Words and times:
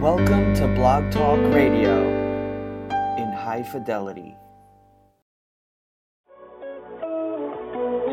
Welcome 0.00 0.54
to 0.54 0.66
Blog 0.66 1.10
Talk 1.10 1.38
Radio 1.52 2.00
in 3.18 3.32
high 3.34 3.62
fidelity. 3.70 4.34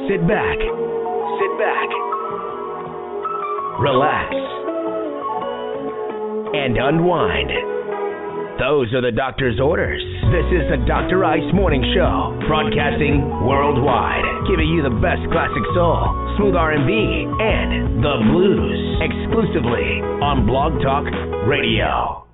Sit 0.10 0.28
back. 0.28 0.58
Sit 1.40 1.54
back. 1.58 1.90
Relax. 3.80 4.36
And 6.54 6.78
unwind. 6.78 7.77
Those 8.60 8.92
are 8.94 9.02
the 9.02 9.12
doctor's 9.12 9.60
orders. 9.60 10.02
This 10.34 10.50
is 10.50 10.66
the 10.74 10.82
Dr. 10.90 11.24
Ice 11.24 11.46
Morning 11.54 11.86
Show, 11.94 12.34
broadcasting 12.50 13.22
worldwide, 13.46 14.26
giving 14.50 14.68
you 14.74 14.82
the 14.82 14.98
best 14.98 15.22
classic 15.30 15.62
soul, 15.78 16.10
smooth 16.38 16.56
R&B, 16.56 16.90
and 16.90 18.02
the 18.02 18.18
blues, 18.34 18.82
exclusively 19.06 20.02
on 20.26 20.48
Blog 20.48 20.82
Talk 20.82 21.06
Radio. 21.46 22.27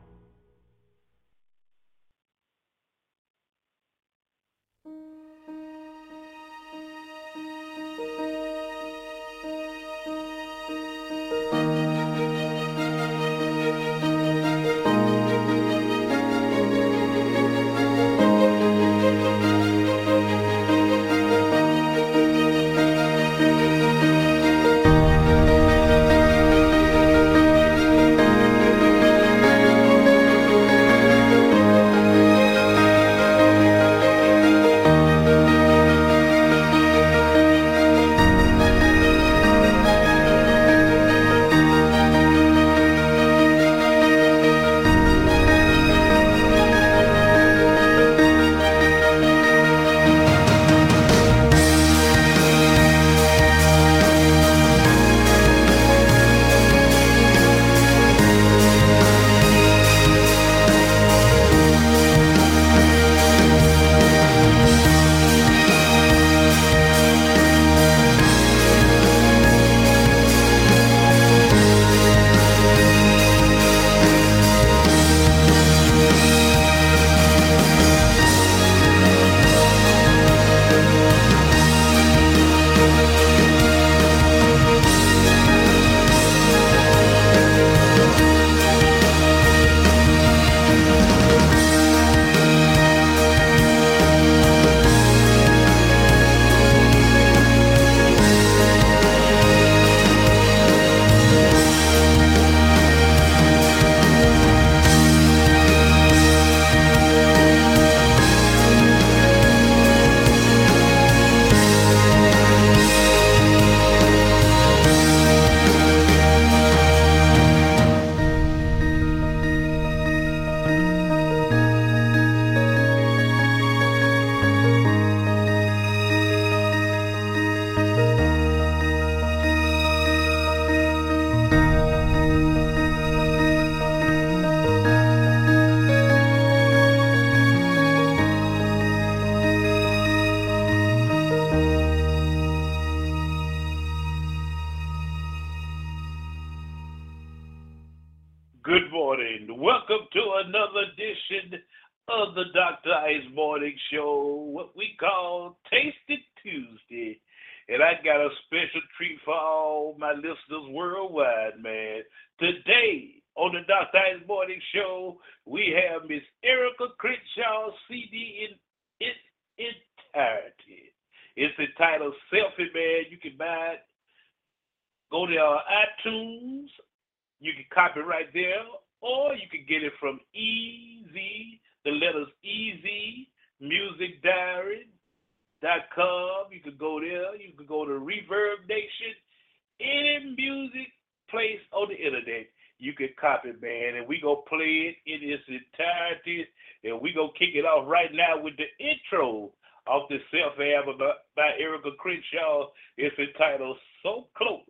Right 197.94 198.10
now 198.12 198.42
with 198.42 198.56
the 198.58 198.66
intro 198.84 199.52
of 199.86 200.10
the 200.10 200.18
Selfie 200.34 200.76
album 200.76 200.98
by, 200.98 201.12
by 201.36 201.50
Erica 201.60 201.92
Crenshaw. 202.00 202.70
It's 202.98 203.16
entitled 203.20 203.78
So 204.02 204.30
Close. 204.36 204.62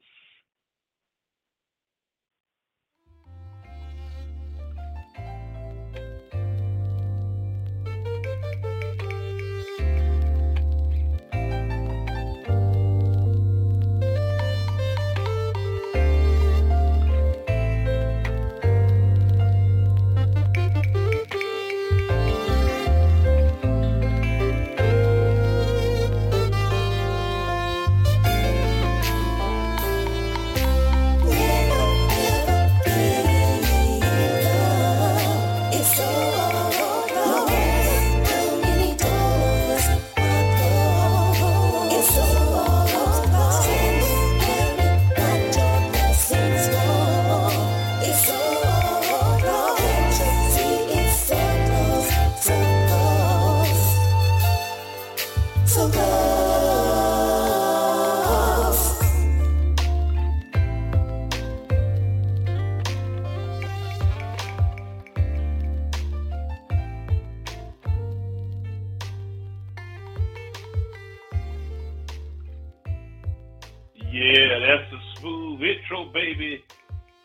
Baby. 76.23 76.64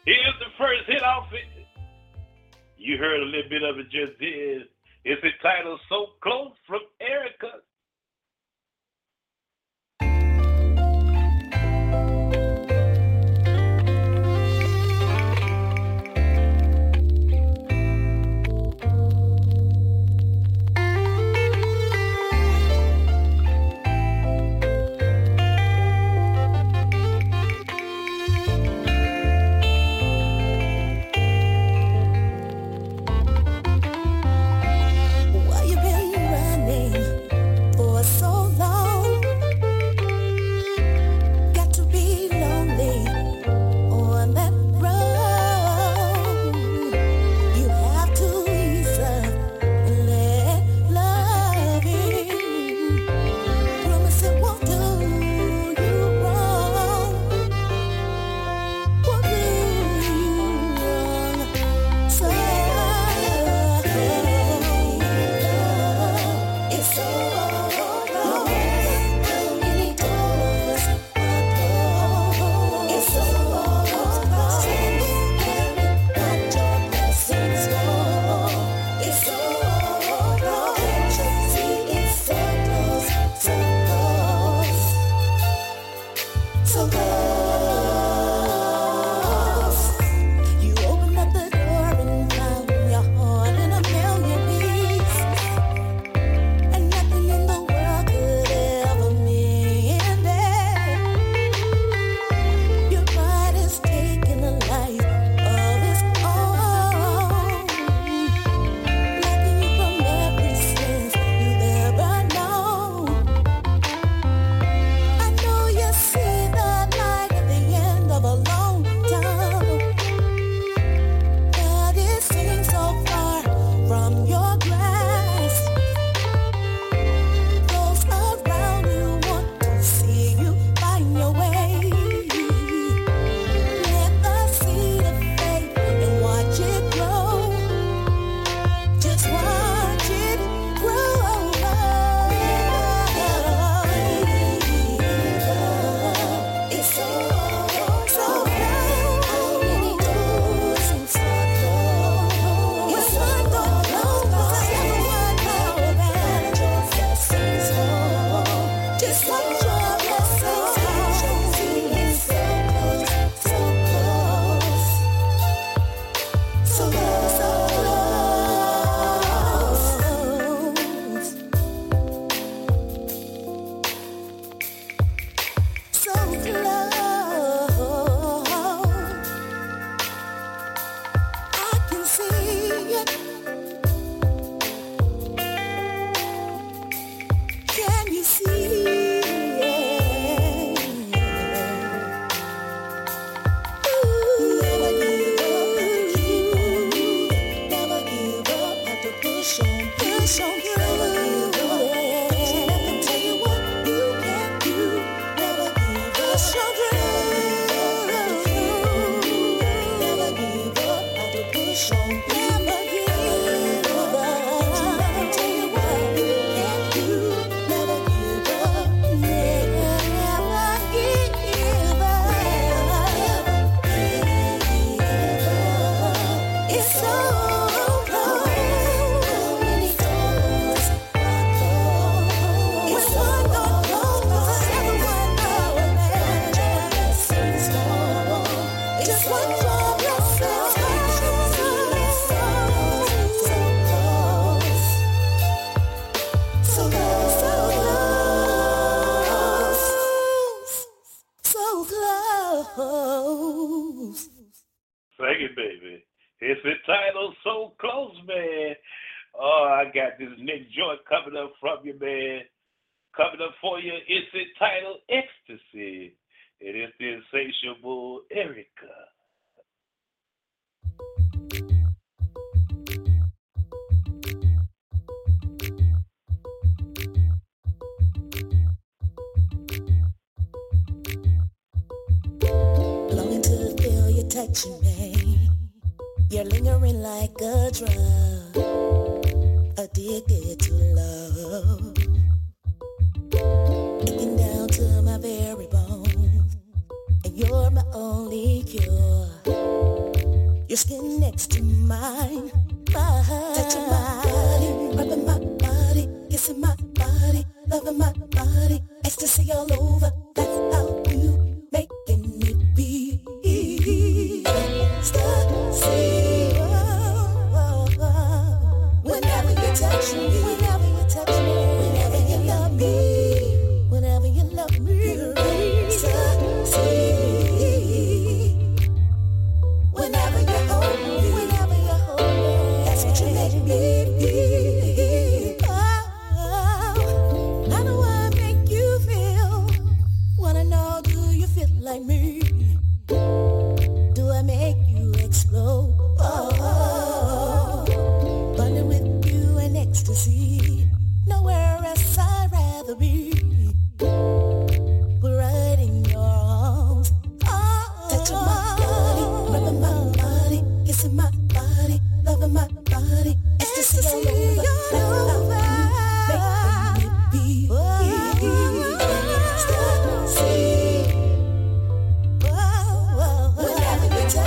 Here's 0.06 0.38
the 0.40 0.50
first 0.58 0.90
hit 0.90 1.04
off 1.04 1.28
it. 1.30 1.46
You 2.76 2.98
heard 2.98 3.20
a 3.22 3.30
little 3.30 3.48
bit 3.48 3.62
of 3.62 3.78
it 3.78 3.86
just 3.94 4.18
then. 4.18 4.66
It's 5.04 5.22
entitled 5.22 5.78
So 5.88 6.18
Close 6.20 6.50
from 6.66 6.80
Erica. 7.00 7.62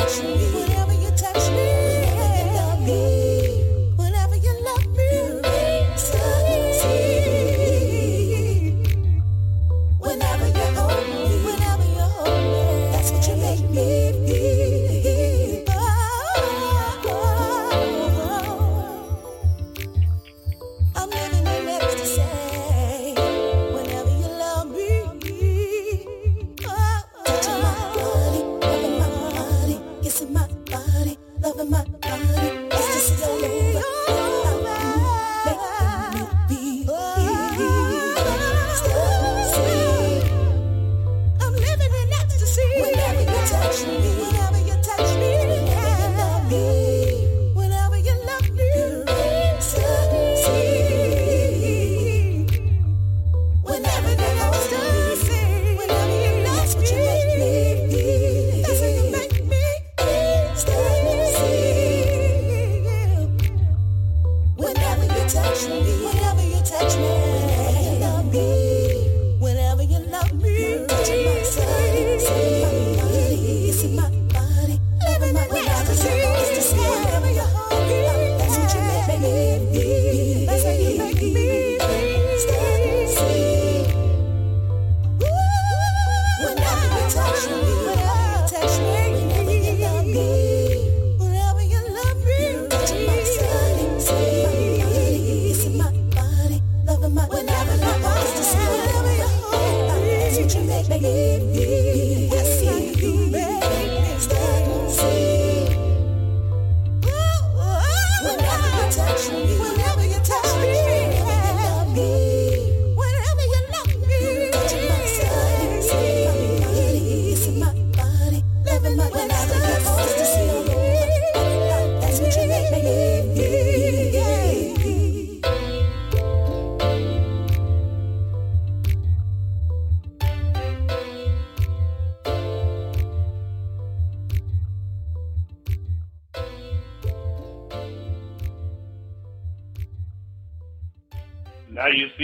Someone 0.10 0.32
else's 0.32 0.42
time 0.42 0.51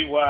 when 0.09 0.23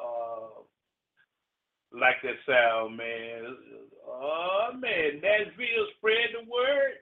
Uh, 0.00 0.62
like 1.92 2.16
that 2.22 2.36
sound, 2.46 2.96
man. 2.96 3.56
Oh 4.06 4.70
man, 4.78 5.20
Nashville 5.20 5.86
spread 5.96 6.32
the 6.32 6.50
word. 6.50 6.98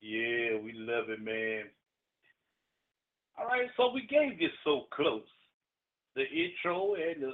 Yeah, 0.00 0.60
we 0.62 0.72
love 0.74 1.08
it, 1.10 1.22
man. 1.22 1.64
All 3.38 3.46
right, 3.46 3.68
so 3.76 3.92
we 3.92 4.06
gave 4.06 4.40
you 4.40 4.48
so 4.64 4.82
close. 4.94 5.22
The 6.14 6.22
intro 6.22 6.94
and 6.94 7.22
the 7.22 7.32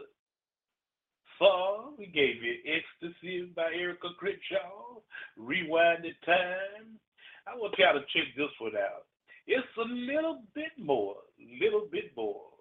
song. 1.38 1.94
We 1.98 2.06
gave 2.06 2.42
you 2.42 2.54
Ecstasy 2.66 3.52
by 3.54 3.70
Erica 3.74 4.08
Crenshaw. 4.18 5.00
Rewind 5.36 6.04
the 6.04 6.12
time. 6.24 6.98
I 7.46 7.56
want 7.56 7.74
y'all 7.78 7.94
to 7.94 8.00
check 8.00 8.34
this 8.36 8.52
one 8.60 8.76
out. 8.76 9.06
It's 9.46 9.66
a 9.76 9.82
little 9.82 10.42
bit 10.54 10.72
more, 10.78 11.16
little 11.60 11.88
bit 11.90 12.12
more 12.16 12.51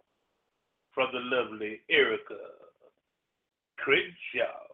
from 0.94 1.08
the 1.14 1.20
lovely 1.36 1.82
Erica 1.90 2.36
Crenshaw. 3.78 4.68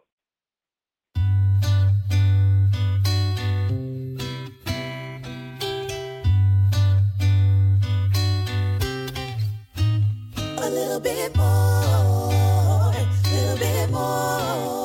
A 10.59 10.69
little 10.69 10.99
bit 10.99 11.35
more, 11.35 11.45
a 12.93 13.07
little 13.31 13.57
bit 13.57 13.89
more. 13.91 14.76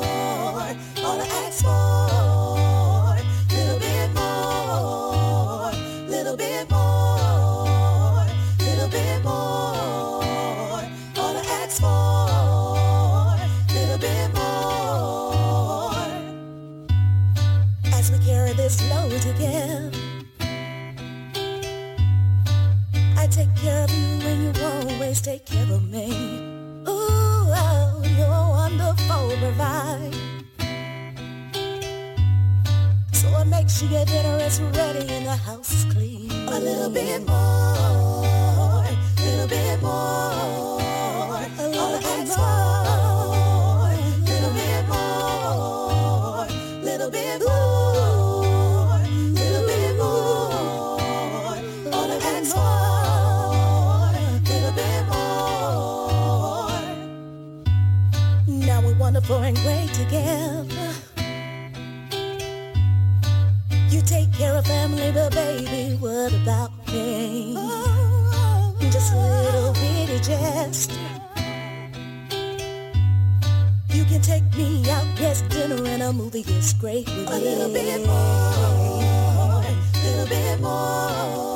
take 25.23 25.45
care 25.45 25.71
of 25.71 25.89
me. 25.89 26.11
Ooh, 26.85 27.47
oh, 27.55 28.03
you're 28.17 28.27
wonderful 28.27 29.29
divine. 29.29 30.11
So 33.13 33.29
I 33.33 33.45
make 33.45 33.69
sure 33.69 33.87
your 33.87 34.03
dinner 34.03 34.37
is 34.43 34.59
ready 34.61 35.07
and 35.13 35.25
the 35.25 35.37
house 35.37 35.71
is 35.71 35.93
clean. 35.93 36.29
A 36.49 36.59
little 36.59 36.89
bit 36.89 37.25
more, 37.25 38.83
a 38.83 38.97
little 39.23 39.47
bit 39.47 39.81
more, 39.81 41.39
a 41.57 41.67
little 41.69 41.99
bit 41.99 42.37
more. 42.37 42.82
We're 59.29 59.45
and 59.45 59.57
great 59.59 59.87
together. 59.93 60.93
You 63.89 64.01
take 64.01 64.33
care 64.33 64.53
of 64.53 64.65
family, 64.65 65.11
but 65.13 65.31
baby, 65.31 65.95
what 65.95 66.33
about 66.33 66.71
me? 66.87 67.55
Just 68.91 69.13
a 69.13 69.17
little 69.17 69.73
bitty 69.73 70.19
gesture. 70.19 70.93
You 73.89 74.03
can 74.03 74.21
take 74.21 74.43
me 74.57 74.89
out, 74.89 75.07
yes, 75.17 75.41
dinner 75.43 75.81
and 75.85 76.03
a 76.03 76.11
movie 76.11 76.41
is 76.41 76.73
great 76.73 77.07
with 77.07 77.29
a 77.29 77.39
little 77.39 77.71
bit 77.71 78.05
more, 78.05 79.63
a 79.63 79.75
little 80.03 80.27
bit 80.27 80.59
more. 80.59 81.52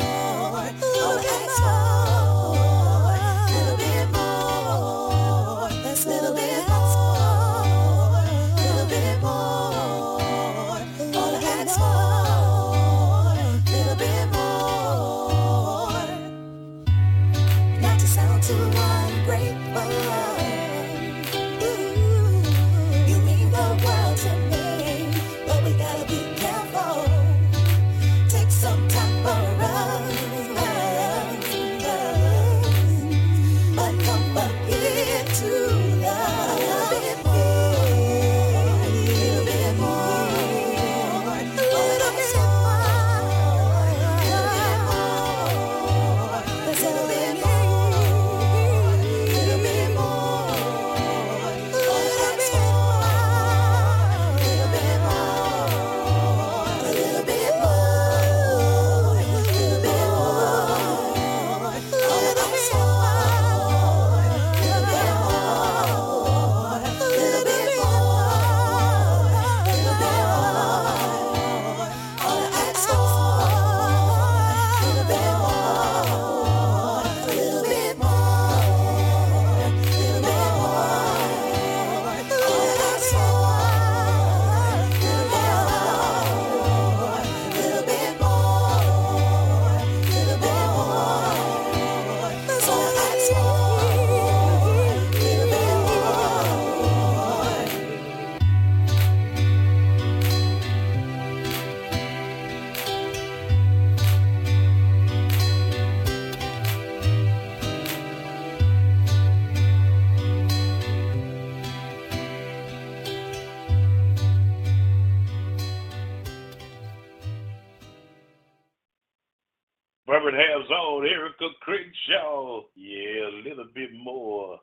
Own 120.98 121.06
Erica 121.06 121.54
Crenshaw. 121.62 122.64
Yeah, 122.76 123.30
a 123.30 123.34
little 123.46 123.70
bit 123.74 123.92
more. 123.94 124.58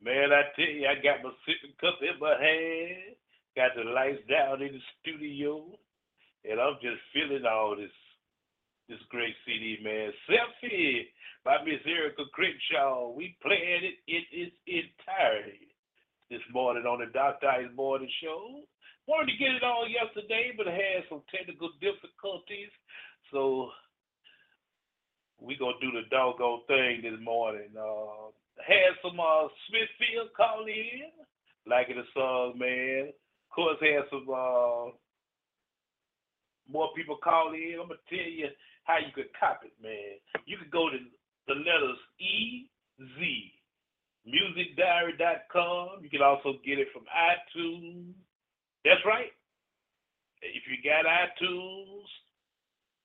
Man, 0.00 0.30
I 0.30 0.42
tell 0.54 0.70
you, 0.70 0.86
I 0.86 0.94
got 1.02 1.24
my 1.24 1.30
sipping 1.42 1.74
cup 1.80 1.98
in 2.02 2.20
my 2.20 2.38
hand, 2.38 3.18
got 3.56 3.74
the 3.74 3.90
lights 3.90 4.22
down 4.30 4.62
in 4.62 4.78
the 4.78 4.84
studio, 5.00 5.66
and 6.46 6.60
I'm 6.60 6.78
just 6.78 7.02
feeling 7.12 7.42
all 7.46 7.74
this 7.74 7.90
this 8.88 9.02
great 9.10 9.34
CD, 9.46 9.78
man. 9.82 10.12
Selfie 10.30 11.10
by 11.44 11.58
Miss 11.64 11.82
Erica 11.86 12.30
Crenshaw. 12.30 13.10
We 13.10 13.34
playing 13.42 13.82
it 13.82 13.98
in 14.06 14.22
its 14.30 14.54
entirety 14.66 15.74
this 16.30 16.46
morning 16.52 16.86
on 16.86 17.00
the 17.00 17.10
Dr. 17.10 17.48
Ice 17.48 17.74
Morning 17.74 18.10
Show. 18.22 18.62
Wanted 19.06 19.32
to 19.32 19.38
get 19.38 19.54
it 19.58 19.66
on 19.66 19.90
yesterday, 19.90 20.54
but 20.56 20.66
had 20.66 21.10
some 21.10 21.22
technical 21.34 21.70
difficulties. 21.82 22.70
So 23.32 23.70
we 25.42 25.56
gonna 25.56 25.80
do 25.80 25.90
the 25.90 26.08
doggone 26.10 26.60
thing 26.66 27.02
this 27.02 27.18
morning. 27.22 27.70
Uh, 27.76 28.30
had 28.62 28.94
some 29.02 29.18
uh, 29.18 29.48
Smithfield 29.68 30.30
call 30.36 30.64
in, 30.66 31.10
liking 31.66 31.96
the 31.96 32.04
song, 32.14 32.58
man. 32.58 33.08
Of 33.08 33.54
course, 33.54 33.76
had 33.80 34.06
some 34.10 34.28
uh, 34.30 34.94
more 36.70 36.88
people 36.96 37.18
call 37.22 37.52
in. 37.54 37.78
I'm 37.80 37.88
gonna 37.88 38.00
tell 38.08 38.30
you 38.30 38.48
how 38.84 38.98
you 38.98 39.12
could 39.14 39.30
cop 39.38 39.60
it, 39.64 39.72
man. 39.82 40.18
You 40.46 40.58
could 40.58 40.70
go 40.70 40.88
to 40.88 40.98
the 41.48 41.54
letters 41.54 41.98
E 42.20 42.68
Z 43.18 43.52
musicdiary.com. 44.26 46.02
You 46.02 46.10
can 46.10 46.22
also 46.22 46.54
get 46.64 46.78
it 46.78 46.88
from 46.92 47.02
iTunes. 47.10 48.14
That's 48.84 49.02
right. 49.06 49.32
If 50.42 50.62
you 50.66 50.78
got 50.82 51.06
iTunes, 51.06 52.06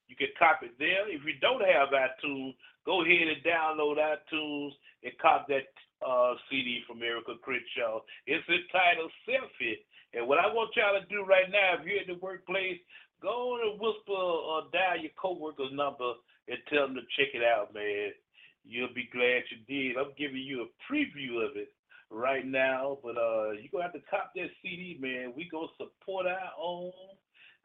you 0.08 0.16
can 0.16 0.32
copy 0.38 0.72
it 0.72 0.78
there. 0.78 1.08
If 1.08 1.22
you 1.24 1.36
don't 1.40 1.62
have 1.62 1.92
iTunes, 1.92 2.56
go 2.84 3.04
ahead 3.04 3.28
and 3.28 3.44
download 3.44 4.00
iTunes 4.00 4.72
and 5.04 5.12
cop 5.20 5.46
that 5.48 5.68
uh, 6.00 6.34
CD 6.50 6.80
from 6.86 7.02
Erica 7.02 7.36
Crenshaw. 7.42 8.00
It's 8.26 8.46
entitled 8.48 9.12
Selfie. 9.28 9.84
And 10.14 10.26
what 10.26 10.40
I 10.40 10.48
want 10.48 10.72
y'all 10.74 10.96
to 10.98 11.04
do 11.12 11.22
right 11.28 11.50
now, 11.52 11.76
if 11.78 11.84
you're 11.84 12.00
in 12.00 12.08
the 12.08 12.24
workplace, 12.24 12.80
go 13.20 13.54
on 13.54 13.68
and 13.68 13.80
whisper 13.80 14.16
or 14.16 14.64
dial 14.72 14.96
your 15.00 15.12
coworker's 15.20 15.72
number 15.72 16.16
and 16.48 16.58
tell 16.72 16.88
them 16.88 16.96
to 16.96 17.04
check 17.16 17.36
it 17.36 17.44
out, 17.44 17.74
man. 17.74 18.16
You'll 18.64 18.94
be 18.94 19.08
glad 19.12 19.44
you 19.52 19.60
did. 19.68 20.00
I'm 20.00 20.16
giving 20.16 20.40
you 20.40 20.64
a 20.64 20.72
preview 20.88 21.44
of 21.44 21.56
it 21.56 21.68
right 22.10 22.46
now, 22.46 22.98
but 23.02 23.16
uh, 23.16 23.52
you're 23.52 23.72
going 23.72 23.84
to 23.84 23.92
have 23.92 23.92
to 23.92 24.04
cop 24.08 24.32
that 24.34 24.48
CD, 24.62 24.96
man. 25.00 25.32
we 25.36 25.48
going 25.48 25.68
to 25.68 25.84
support 25.84 26.26
our 26.26 26.52
own. 26.60 26.92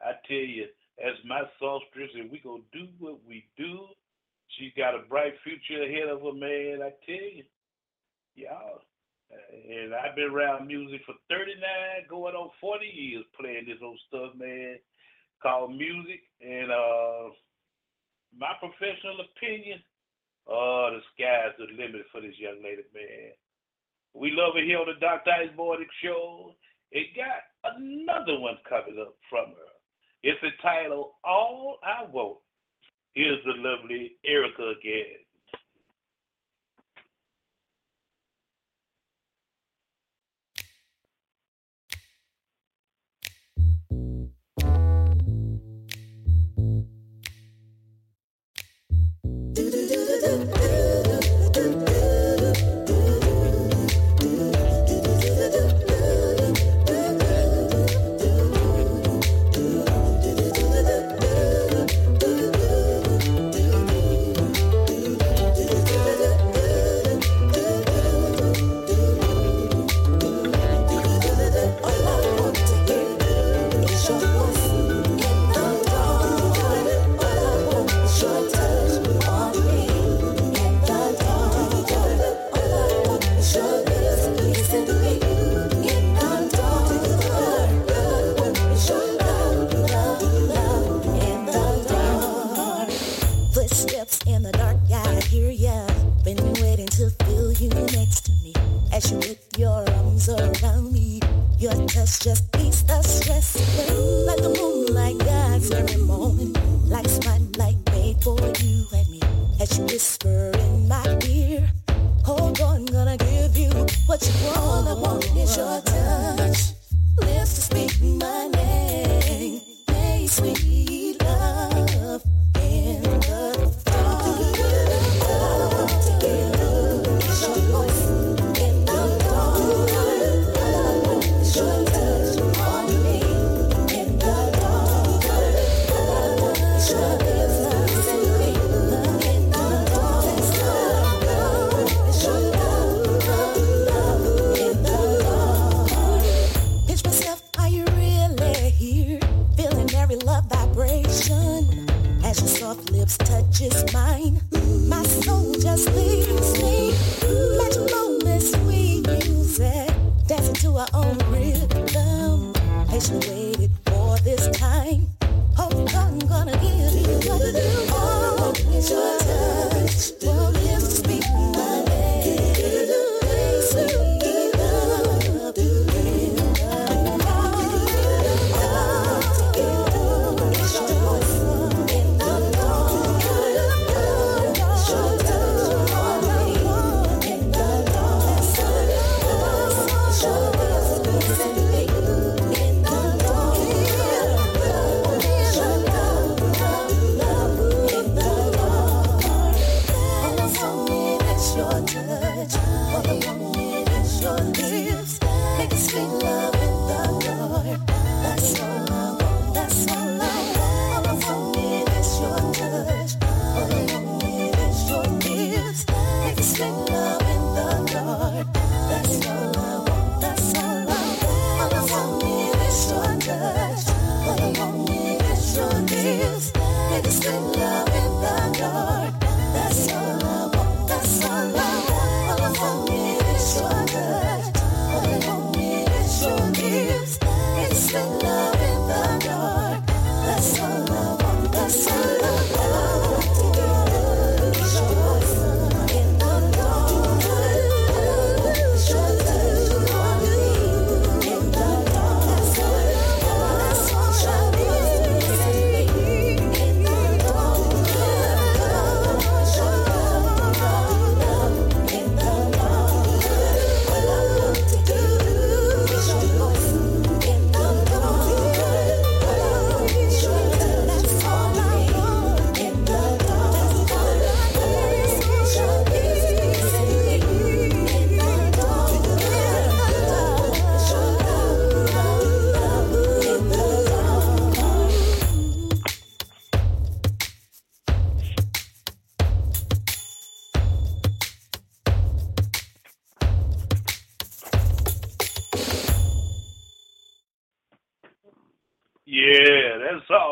I 0.02 0.12
tell 0.28 0.36
you, 0.36 0.66
as 1.02 1.14
my 1.26 1.42
songstress, 1.58 2.10
and 2.14 2.30
we 2.30 2.38
to 2.38 2.62
do 2.72 2.86
what 2.98 3.18
we 3.26 3.44
do. 3.56 3.86
She's 4.58 4.72
got 4.76 4.94
a 4.94 5.08
bright 5.08 5.34
future 5.42 5.82
ahead 5.82 6.08
of 6.08 6.22
her, 6.22 6.32
man. 6.32 6.82
I 6.82 6.94
tell 7.04 7.28
you, 7.34 7.44
y'all. 8.36 8.82
And 9.30 9.94
I've 9.94 10.14
been 10.14 10.30
around 10.30 10.68
music 10.68 11.00
for 11.06 11.14
39, 11.28 11.58
going 12.08 12.34
on 12.34 12.50
40 12.60 12.86
years 12.86 13.24
playing 13.38 13.66
this 13.66 13.82
old 13.82 13.98
stuff, 14.06 14.30
man, 14.38 14.78
called 15.42 15.74
music. 15.74 16.22
And 16.40 16.70
uh, 16.70 17.34
my 18.38 18.54
professional 18.60 19.26
opinion, 19.26 19.82
oh, 20.46 20.94
the 20.94 21.00
sky's 21.14 21.58
the 21.58 21.66
limit 21.74 22.06
for 22.12 22.20
this 22.20 22.38
young 22.38 22.62
lady, 22.62 22.86
man. 22.94 23.34
We 24.14 24.30
love 24.30 24.54
it 24.54 24.66
here 24.66 24.78
on 24.78 24.86
the 24.86 25.00
Dr. 25.00 25.30
Ice 25.30 25.56
Morning 25.56 25.88
Show. 25.98 26.54
It 26.92 27.10
got 27.18 27.42
another 27.74 28.38
one 28.38 28.58
coming 28.68 29.02
up 29.02 29.16
from 29.28 29.50
her. 29.58 29.73
It's 30.24 30.42
entitled 30.42 31.10
All 31.22 31.76
I 31.84 32.06
Want. 32.10 32.38
Here's 33.12 33.44
the 33.44 33.52
lovely 33.58 34.12
Erica 34.24 34.72
again. 34.80 35.20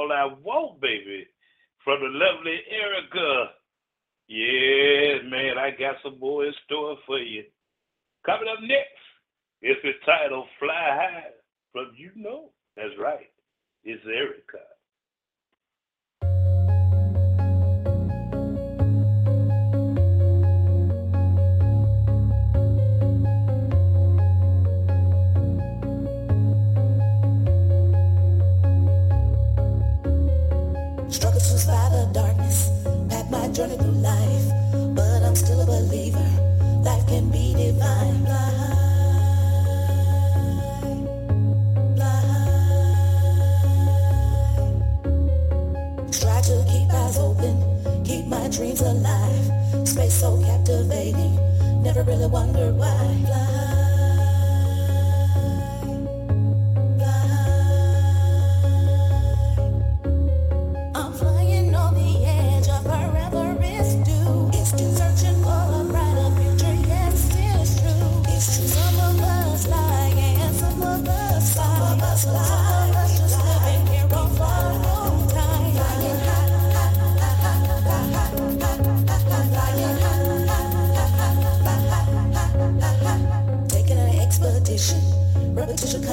all 0.02 0.08
that 0.08 0.31
Never 51.82 52.02
really 52.04 52.26
wondered 52.26 52.74
why. 52.78 53.22
Fly. 53.26 53.81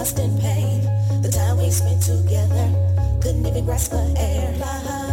lost 0.10 0.20
in 0.20 0.38
pain. 0.40 0.82
The 1.22 1.30
time 1.30 1.58
we 1.58 1.70
spent 1.72 2.02
together 2.02 2.70
couldn't 3.22 3.46
even 3.46 3.66
grasp 3.66 3.92
the 3.92 4.14
air. 4.18 4.54
Fly 4.54 4.66
high. 4.66 5.06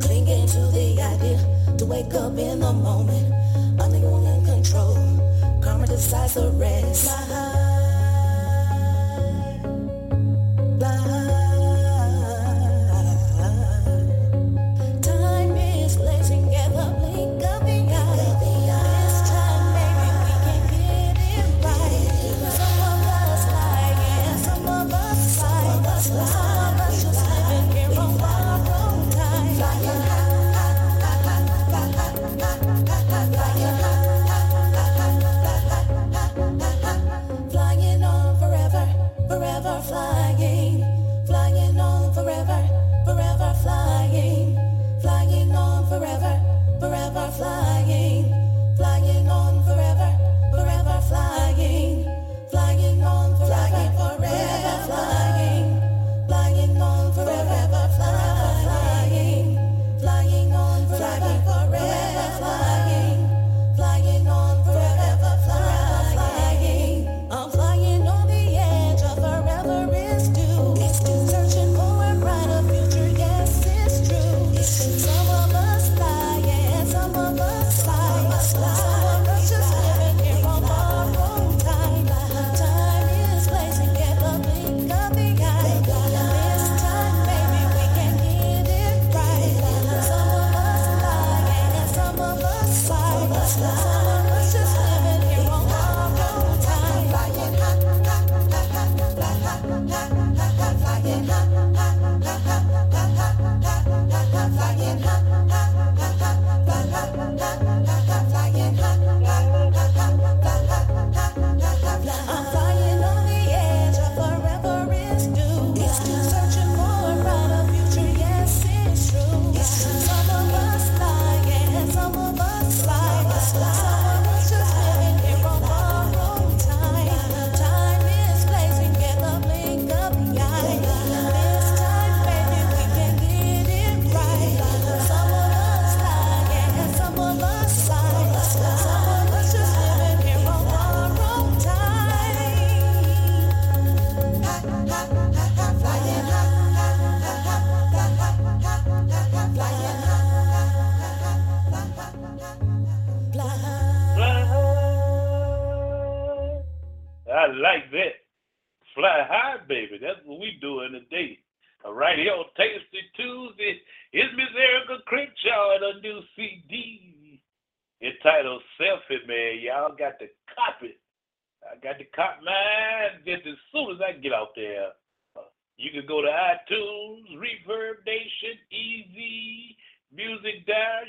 Clinging 0.00 0.46
to 0.48 0.60
the 0.72 1.00
idea 1.02 1.38
to 1.78 1.86
wake 1.86 2.14
up 2.14 2.38
in 2.38 2.60
the 2.60 2.72
moment. 2.72 3.32
I'm 3.80 3.90
the 3.90 3.98
one 3.98 4.24
in 4.26 4.44
control. 4.44 4.96
Karma 5.62 5.86
decides 5.86 6.34
the 6.34 6.50
rest. 6.52 7.04
Fly 7.04 7.34
high. 7.34 7.63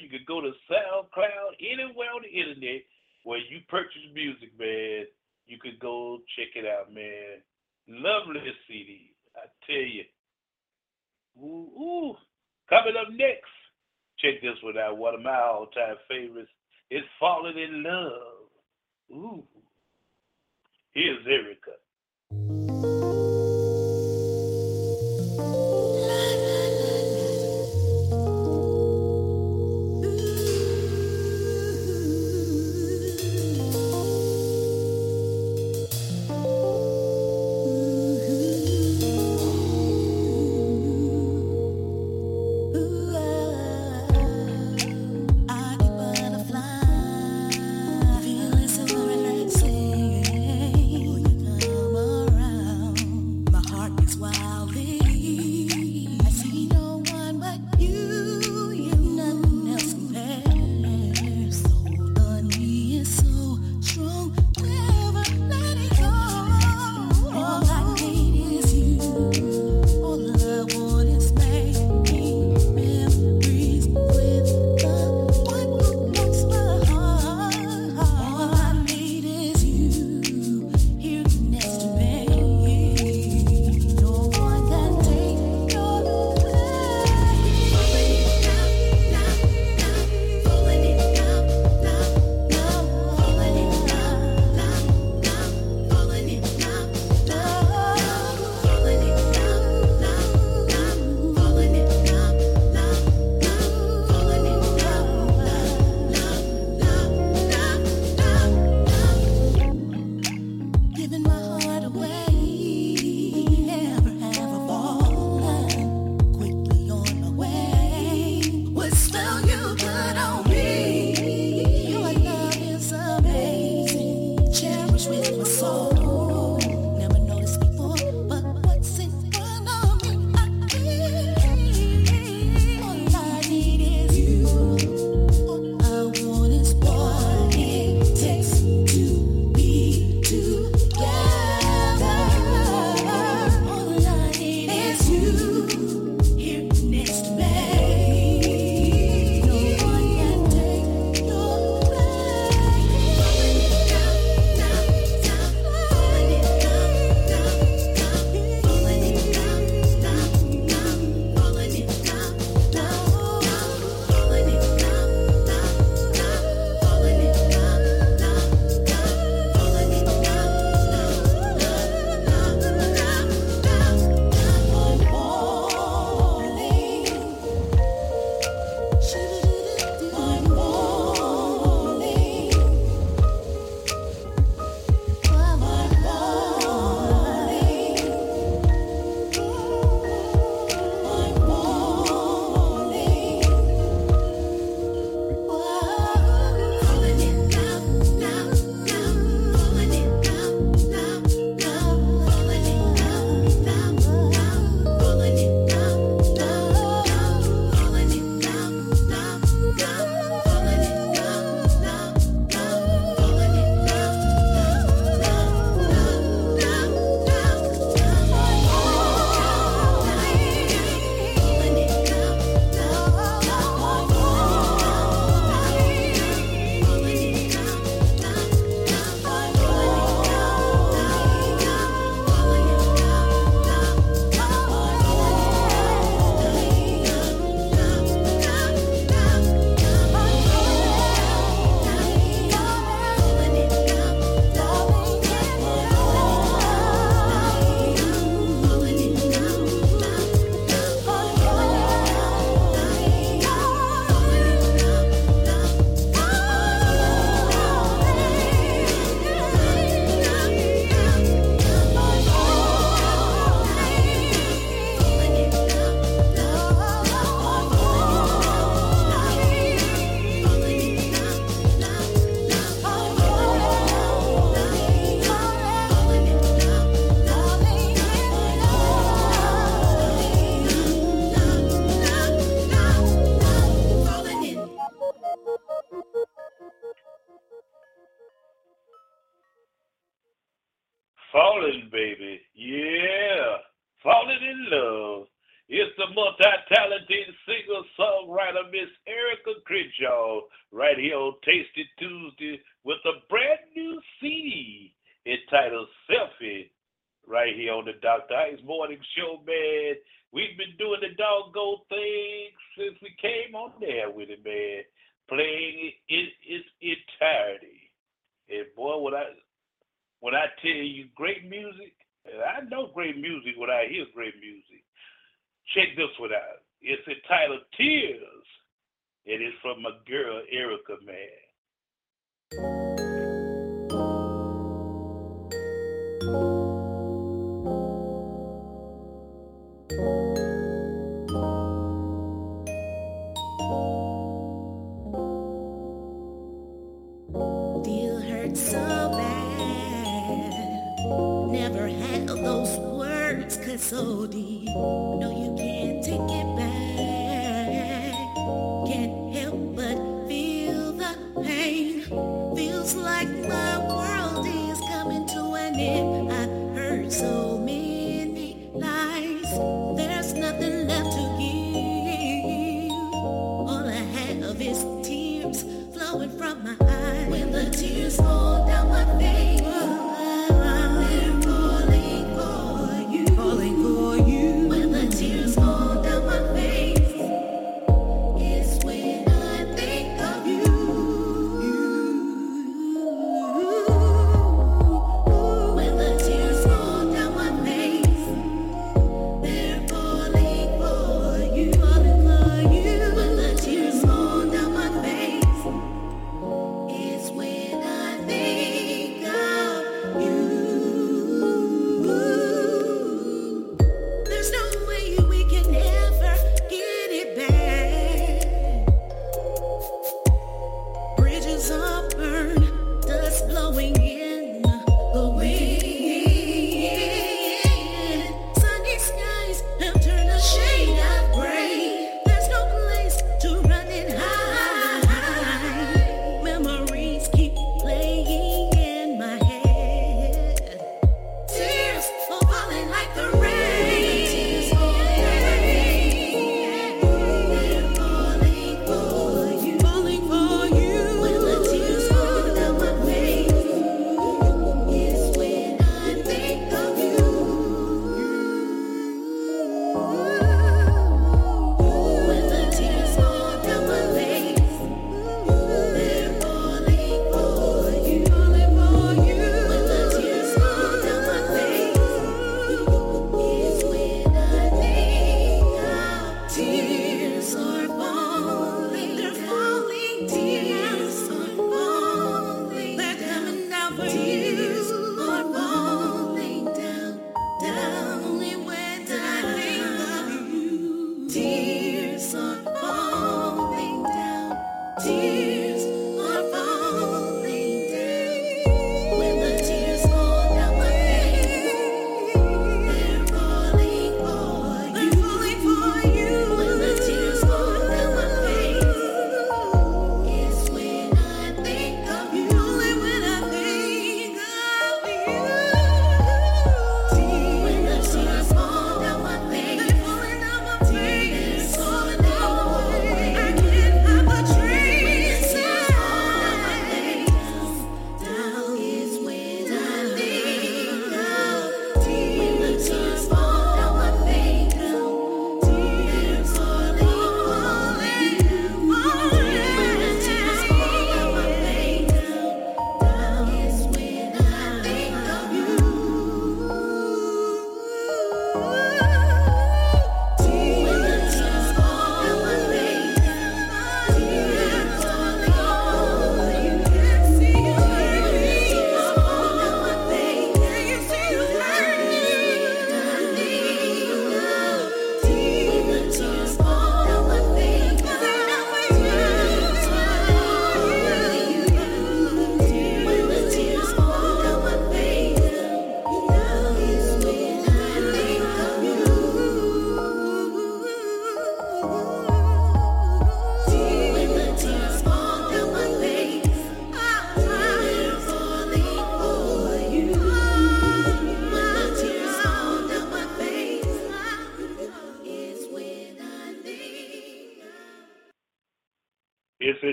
You 0.00 0.08
could 0.08 0.26
go 0.26 0.40
to 0.40 0.52
SoundCloud, 0.70 1.56
anywhere 1.60 2.10
on 2.14 2.22
the 2.22 2.28
internet 2.28 2.82
where 3.24 3.38
you 3.38 3.60
purchase 3.68 4.02
music, 4.14 4.50
man. 4.58 5.06
You 5.46 5.58
could 5.60 5.78
go 5.78 6.18
check 6.36 6.56
it 6.56 6.66
out, 6.66 6.92
man. 6.92 7.42
Lovely 7.88 8.40
CD, 8.66 9.12
I 9.36 9.46
tell 9.66 9.76
you. 9.76 10.04
Ooh, 11.42 11.70
ooh. 11.80 12.16
Coming 12.68 12.94
up 12.96 13.12
next, 13.12 13.52
check 14.18 14.40
this 14.40 14.56
one 14.62 14.78
out. 14.78 14.96
One 14.96 15.14
of 15.14 15.22
my 15.22 15.36
all-time 15.36 15.96
favorites 16.08 16.50
is 16.90 17.02
"Falling 17.20 17.58
in 17.58 17.82
Love." 17.82 18.48
Ooh, 19.12 19.44
here's 20.94 21.26
Erica. 21.26 21.72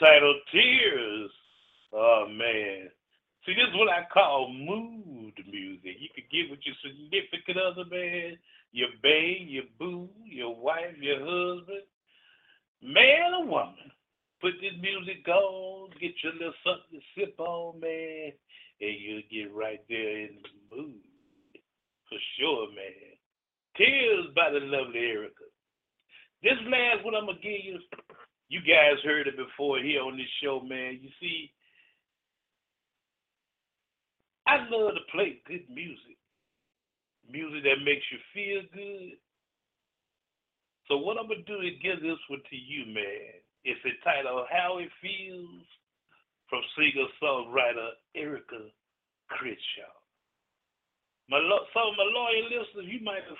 title 0.00 0.39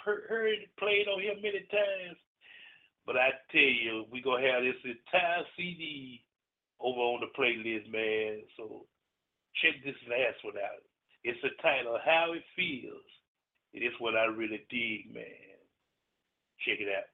have 0.00 0.16
heard, 0.16 0.24
heard 0.28 0.48
it 0.48 0.76
played 0.78 1.08
on 1.08 1.20
here 1.20 1.36
many 1.36 1.64
times. 1.70 2.18
But 3.06 3.16
I 3.16 3.30
tell 3.50 3.60
you, 3.60 4.04
we 4.12 4.22
gonna 4.22 4.46
have 4.46 4.62
this 4.62 4.80
entire 4.84 5.44
CD 5.56 6.22
over 6.80 7.00
on 7.00 7.20
the 7.20 7.32
playlist, 7.36 7.90
man. 7.90 8.42
So 8.56 8.86
check 9.60 9.82
this 9.84 9.98
last 10.08 10.40
one 10.44 10.56
out. 10.56 10.82
It's 11.24 11.40
the 11.42 11.50
title, 11.60 11.98
How 12.04 12.32
It 12.32 12.44
Feels. 12.56 13.04
It 13.72 13.84
is 13.84 13.92
what 13.98 14.16
I 14.16 14.24
really 14.24 14.64
dig, 14.70 15.12
man. 15.12 15.58
Check 16.64 16.80
it 16.80 16.88
out. 16.88 17.09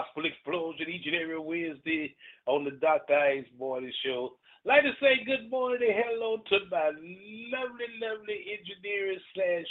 Gospel 0.00 0.24
Explosion 0.24 0.88
each 0.88 1.06
and 1.06 1.16
every 1.16 1.38
Wednesday 1.38 2.14
on 2.46 2.64
the 2.64 2.70
Dr. 2.70 3.14
Ice 3.14 3.44
Morning 3.58 3.92
Show. 4.04 4.32
Like 4.64 4.82
to 4.82 4.92
say 5.00 5.24
good 5.26 5.50
morning 5.50 5.80
and 5.82 6.04
hello 6.06 6.38
to 6.38 6.58
my 6.70 6.86
lovely, 6.88 7.90
lovely 8.00 8.40
engineer 8.48 9.16
slash 9.34 9.68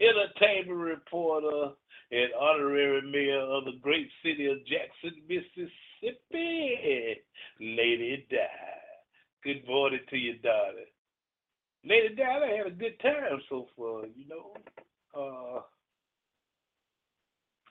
entertainment 0.00 0.78
reporter 0.78 1.74
and 2.10 2.30
honorary 2.40 3.02
mayor 3.12 3.40
of 3.40 3.66
the 3.66 3.78
great 3.82 4.08
city 4.22 4.46
of 4.46 4.58
Jackson, 4.64 5.20
Mississippi, 5.28 7.20
Lady 7.60 8.26
Di. 8.30 8.38
Good 9.44 9.68
morning 9.68 10.00
to 10.08 10.16
you, 10.16 10.38
darling. 10.38 10.92
Lady 11.84 12.14
Di, 12.14 12.22
I 12.22 12.56
had 12.56 12.66
a 12.68 12.70
good 12.70 12.98
time 13.00 13.40
so 13.50 13.66
far, 13.76 14.06
you 14.06 14.24
know. 14.28 14.54
Uh, 15.14 15.60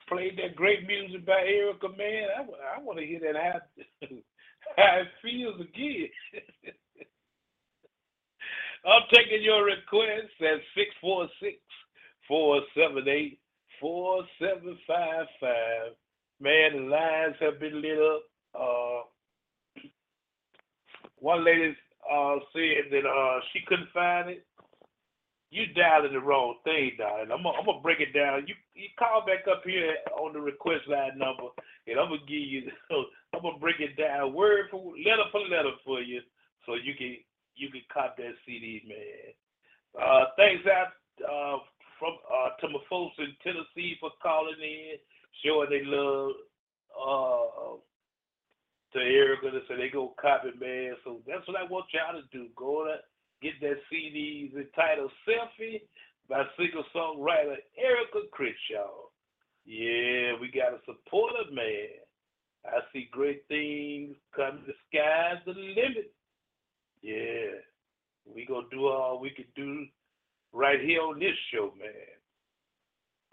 played 0.08 0.38
that 0.38 0.56
great 0.56 0.86
music 0.86 1.24
by 1.26 1.40
Erica, 1.46 1.88
man. 1.96 2.28
I, 2.76 2.80
want 2.80 2.98
to 2.98 3.06
hear 3.06 3.20
that 3.20 3.36
how, 3.36 3.60
how 4.76 5.00
it 5.00 5.08
feels 5.22 5.60
again. 5.60 6.08
I'm 8.86 9.02
taking 9.12 9.42
your 9.42 9.64
request 9.64 10.32
at 10.40 10.60
646 10.76 11.58
478 12.28 13.38
4755. 13.80 15.94
Man, 16.40 16.76
the 16.76 16.82
lines 16.90 17.34
have 17.40 17.58
been 17.60 17.82
lit 17.82 17.98
up. 17.98 18.22
Uh, 18.54 19.02
one 21.18 21.44
lady 21.44 21.76
uh, 22.10 22.36
said 22.52 22.90
that 22.92 23.06
uh, 23.06 23.40
she 23.52 23.60
couldn't 23.66 23.88
find 23.92 24.30
it. 24.30 24.46
You 25.50 25.64
dialing 25.72 26.12
the 26.12 26.20
wrong 26.20 26.56
thing, 26.64 26.92
darling. 26.98 27.32
I'm 27.32 27.42
gonna, 27.42 27.56
I'm 27.56 27.64
gonna 27.64 27.80
break 27.80 28.00
it 28.00 28.12
down. 28.12 28.44
You 28.46 28.54
you 28.74 28.88
call 28.98 29.24
back 29.24 29.48
up 29.48 29.62
here 29.64 29.96
on 30.20 30.34
the 30.34 30.40
request 30.40 30.84
line 30.88 31.16
number, 31.16 31.48
and 31.86 31.98
I'm 31.98 32.12
gonna 32.12 32.28
give 32.28 32.44
you. 32.44 32.68
I'm 33.34 33.40
gonna 33.40 33.58
break 33.58 33.80
it 33.80 33.96
down 33.96 34.34
word 34.34 34.68
for 34.70 34.92
letter 34.92 35.24
for 35.32 35.40
letter 35.40 35.72
for 35.84 36.00
you, 36.00 36.20
so 36.66 36.74
you 36.74 36.92
can 36.94 37.16
you 37.56 37.70
can 37.70 37.80
cop 37.92 38.16
that 38.18 38.36
CD, 38.44 38.82
man. 38.86 39.32
Uh, 39.96 40.24
thanks 40.36 40.64
out 40.68 40.92
uh, 41.24 41.58
from 41.98 42.14
uh, 42.28 42.52
to 42.60 42.68
my 42.68 42.80
folks 42.90 43.16
in 43.18 43.32
Tennessee 43.42 43.96
for 44.00 44.10
calling 44.22 44.60
in, 44.60 45.00
showing 45.44 45.70
they 45.70 45.82
love 45.84 46.32
uh, 46.92 47.80
to 48.92 48.98
Erica. 49.00 49.48
Say 49.66 49.76
they 49.76 49.88
go 49.88 50.14
copy, 50.20 50.52
man. 50.60 50.92
So 51.04 51.20
that's 51.26 51.46
what 51.48 51.56
I 51.56 51.64
want 51.64 51.86
y'all 51.92 52.20
to 52.20 52.26
do. 52.36 52.48
Go 52.54 52.84
to 52.84 53.00
get 53.42 53.60
that 53.60 53.76
CD 53.90 54.50
entitled 54.56 55.10
Selfie 55.26 55.82
by 56.28 56.44
singer 56.56 56.82
songwriter 56.94 57.56
Erica 57.76 58.26
Crenshaw. 58.32 59.08
Yeah, 59.64 60.32
we 60.40 60.50
got 60.54 60.74
a 60.74 60.80
supporter, 60.86 61.50
man. 61.52 61.88
I 62.66 62.80
see 62.92 63.08
great 63.12 63.44
things 63.48 64.16
coming. 64.34 64.64
The 64.66 64.74
sky's 64.88 65.42
the 65.46 65.52
limit. 65.52 66.12
Yeah, 67.02 67.60
we 68.26 68.46
gonna 68.46 68.66
do 68.70 68.88
all 68.88 69.20
we 69.20 69.30
can 69.30 69.46
do 69.54 69.86
right 70.52 70.80
here 70.80 71.00
on 71.02 71.18
this 71.18 71.36
show, 71.52 71.72
man. 71.78 71.92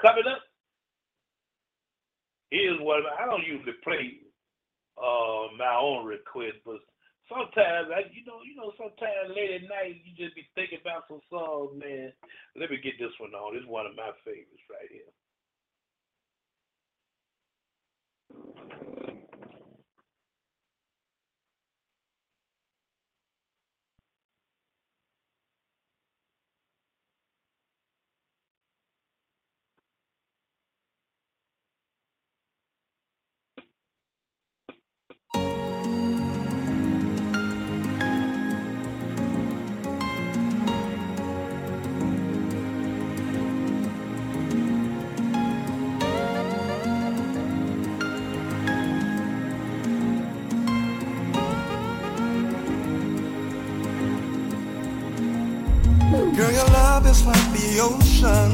Coming 0.01 0.25
up, 0.31 0.41
here's 2.51 2.79
what 2.81 3.01
I 3.19 3.25
don't 3.25 3.45
usually 3.45 3.73
play 3.83 4.19
uh, 4.97 5.47
my 5.57 5.77
own 5.79 6.05
request, 6.05 6.57
but 6.65 6.79
sometimes 7.29 7.89
I, 7.91 8.09
you 8.11 8.25
know, 8.25 8.41
you 8.45 8.55
know, 8.55 8.71
sometimes 8.77 9.33
late 9.35 9.61
at 9.61 9.69
night 9.69 10.01
you 10.03 10.13
just 10.17 10.35
be 10.35 10.45
thinking 10.55 10.79
about 10.81 11.07
some 11.07 11.21
songs, 11.29 11.77
man. 11.77 12.13
Let 12.55 12.69
me 12.69 12.77
get 12.77 12.97
this 12.99 13.13
one 13.19 13.33
on. 13.33 13.57
Is 13.57 13.67
one 13.67 13.85
of 13.85 13.95
my 13.95 14.11
favorites 14.23 14.65
right 14.69 14.89
here. 14.91 15.11
Is 57.15 57.25
like 57.25 57.47
the 57.57 57.69
ocean. 57.89 58.51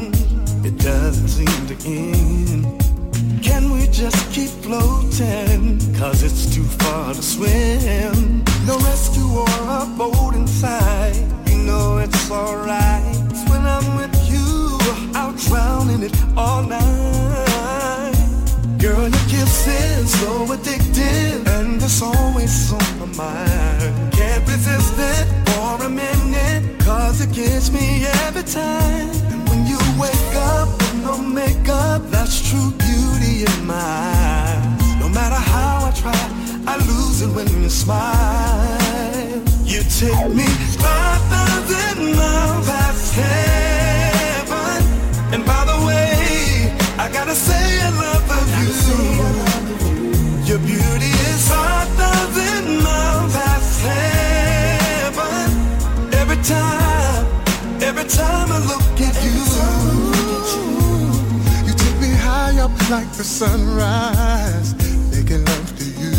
It 0.66 0.78
doesn't 0.78 1.28
seem 1.28 1.62
to 1.72 1.76
end. 1.88 2.64
Can 3.43 3.72
we 3.72 3.88
just 3.88 4.22
keep 4.32 4.51
floating? 4.66 5.80
Cause 5.99 6.24
it's 6.24 6.45
too 6.53 6.68
far 6.82 7.14
to 7.14 7.22
swim. 7.22 8.43
No 8.66 8.78
rescue 8.89 9.30
or 9.43 9.57
a 9.80 9.86
boat 9.97 10.34
inside. 10.36 11.16
You 11.49 11.57
know 11.68 11.97
it's 11.97 12.30
alright. 12.30 13.03
When 13.49 13.64
I'm 13.76 13.88
with 13.99 14.16
you, 14.32 14.47
I'll 15.16 15.36
drown 15.45 15.89
in 15.89 16.03
it 16.03 16.16
all 16.38 16.64
night. 16.64 18.18
Girl, 18.80 19.07
your 19.16 19.28
kiss 19.34 19.68
is 19.68 20.20
so 20.22 20.32
addictive. 20.55 21.47
And 21.55 21.82
it's 21.82 22.01
always 22.01 22.74
on 22.74 22.99
my 22.99 23.09
mind. 23.24 24.14
Can't 24.14 24.43
resist 24.47 24.95
it 24.97 25.41
minute. 25.91 26.79
Cause 26.79 27.21
it 27.21 27.31
gets 27.33 27.71
me 27.71 28.05
every 28.25 28.43
time. 28.43 29.09
And 29.31 29.49
when 29.49 29.65
you 29.65 29.79
wake 29.99 30.35
up 30.35 30.69
with 30.69 30.95
no 31.03 31.17
makeup, 31.17 32.01
that's 32.09 32.37
true 32.49 32.71
beauty 32.71 33.45
in 33.45 33.65
my 33.65 33.75
eyes. 33.75 34.99
No 34.99 35.07
matter 35.09 35.41
how 35.53 35.89
I 35.89 35.91
try, 35.91 36.21
I 36.67 36.77
lose 36.91 37.21
it 37.21 37.31
when 37.35 37.47
you 37.61 37.69
smile. 37.69 38.81
You 39.63 39.81
take 39.83 40.29
me 40.39 40.47
5,000 40.79 42.15
miles 42.15 42.67
past 42.67 43.13
heaven. 43.15 44.81
And 45.33 45.45
by 45.45 45.63
the 45.71 45.77
way, 45.87 46.75
I 46.97 47.09
gotta 47.11 47.35
say 47.35 47.63
I 47.87 47.89
love 47.89 48.21
you. 48.59 48.71
Your 50.49 50.59
beauty 50.59 51.11
is 51.31 51.47
5,000 51.47 51.80
every 58.02 58.18
time 58.18 58.52
I 58.52 58.60
look 58.66 58.99
at 58.99 59.16
you, 59.24 59.32
you 61.68 61.74
take 61.74 61.99
me 62.02 62.10
high 62.16 62.58
up 62.60 62.72
like 62.89 63.12
the 63.14 63.24
sunrise, 63.24 64.74
making 65.12 65.45
love 65.45 65.78
to 65.78 65.86
you. 65.86 66.14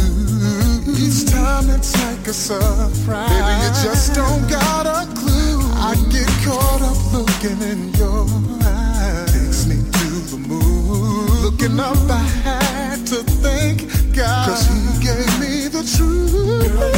Each 0.94 1.30
time 1.30 1.70
it's 1.70 1.94
like 2.04 2.26
a 2.28 2.32
surprise. 2.32 3.30
Baby, 3.30 3.52
you 3.62 3.70
just 3.82 4.14
don't 4.14 4.48
got 4.48 4.86
a 4.86 5.06
clue. 5.14 5.60
I 5.74 5.94
get 6.10 6.28
caught 6.44 6.82
up 6.82 6.98
looking 7.12 7.60
in 7.62 7.92
your 7.94 8.26
eyes. 8.62 9.32
Takes 9.32 9.66
me 9.66 9.76
to 9.76 10.08
the 10.30 10.38
moon. 10.38 11.42
Looking 11.42 11.80
up, 11.80 11.98
I 12.08 12.22
had 12.46 13.06
to 13.08 13.24
thank 13.42 13.88
God. 14.14 14.48
Cause 14.48 14.66
he 14.68 15.02
gave 15.02 15.40
me 15.40 15.68
the 15.68 15.82
truth. 15.96 16.32
Girl, 16.32 16.92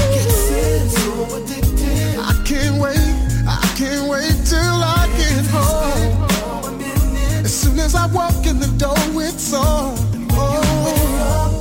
so 0.91 1.37
addicted. 1.37 2.19
I 2.21 2.35
can't 2.45 2.81
wait, 2.81 3.24
can't 3.75 4.09
wait 4.09 4.37
till 4.47 4.79
I 4.83 5.09
get 5.17 5.47
home. 5.47 6.31
As 7.45 7.53
soon 7.53 7.81
as 7.81 7.95
I 7.97 8.07
walk 8.07 8.47
in 8.47 8.61
the 8.61 8.69
door, 8.79 8.97
it's 9.21 9.53
on. 9.53 9.97
Oh, 10.31 11.61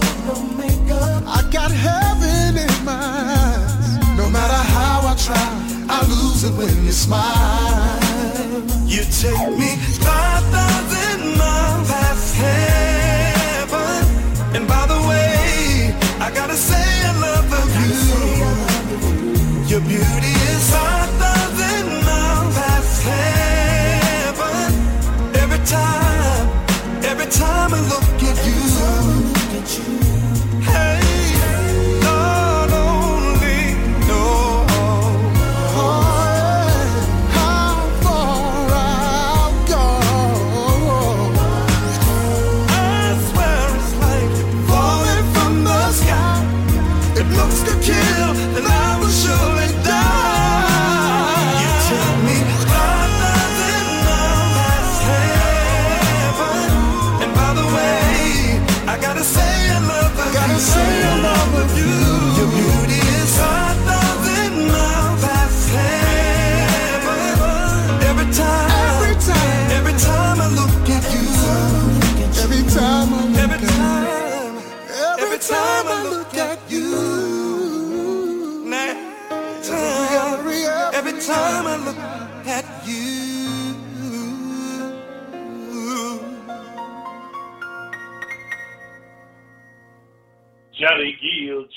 I 1.26 1.42
got 1.50 1.72
heaven 1.72 2.58
in 2.58 2.86
my 2.86 2.94
eyes. 2.94 4.18
No 4.18 4.30
matter 4.30 4.62
how 4.76 5.08
I 5.08 5.16
try, 5.16 5.50
I 5.90 6.02
lose 6.08 6.44
it 6.44 6.54
when 6.54 6.86
you 6.86 6.92
smile. 6.92 8.00
You 8.86 9.04
take 9.06 9.58
me 9.58 9.76
5,000 9.76 10.73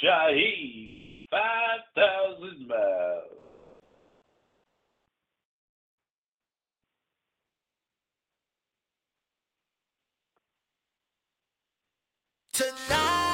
Shahi, 0.06 1.26
5,000 1.30 2.68
miles. 2.68 3.24
Tonight. 12.52 13.25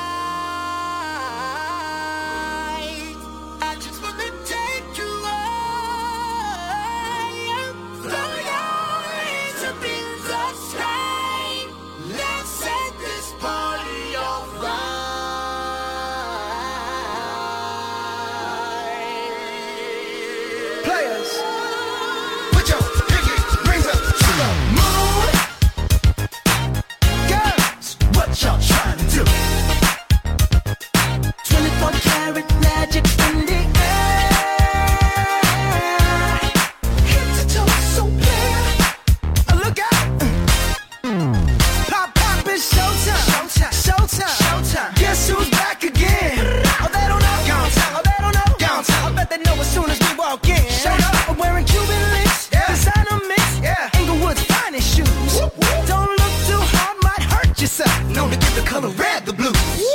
walking. 50.33 50.65
Shut 50.69 50.99
up. 51.05 51.29
I'm 51.29 51.37
wearing 51.37 51.65
Cuban 51.65 52.03
links, 52.13 52.49
yeah. 52.53 52.67
designer 52.69 53.21
mix, 53.29 53.61
yeah. 53.61 53.91
Inglewood's 54.01 54.43
finest 54.45 54.89
shoes. 54.95 55.09
Whoop, 55.35 55.53
whoop. 55.61 55.87
Don't 55.87 56.09
look 56.09 56.35
too 56.49 56.63
hard, 56.73 56.97
might 57.05 57.25
hurt 57.33 57.61
yourself. 57.61 57.93
Known 58.09 58.31
to 58.31 58.37
get 58.37 58.53
the 58.55 58.63
color 58.63 58.89
red 58.89 59.27
the 59.27 59.33
blues. 59.33 59.57
Woo, 59.77 59.93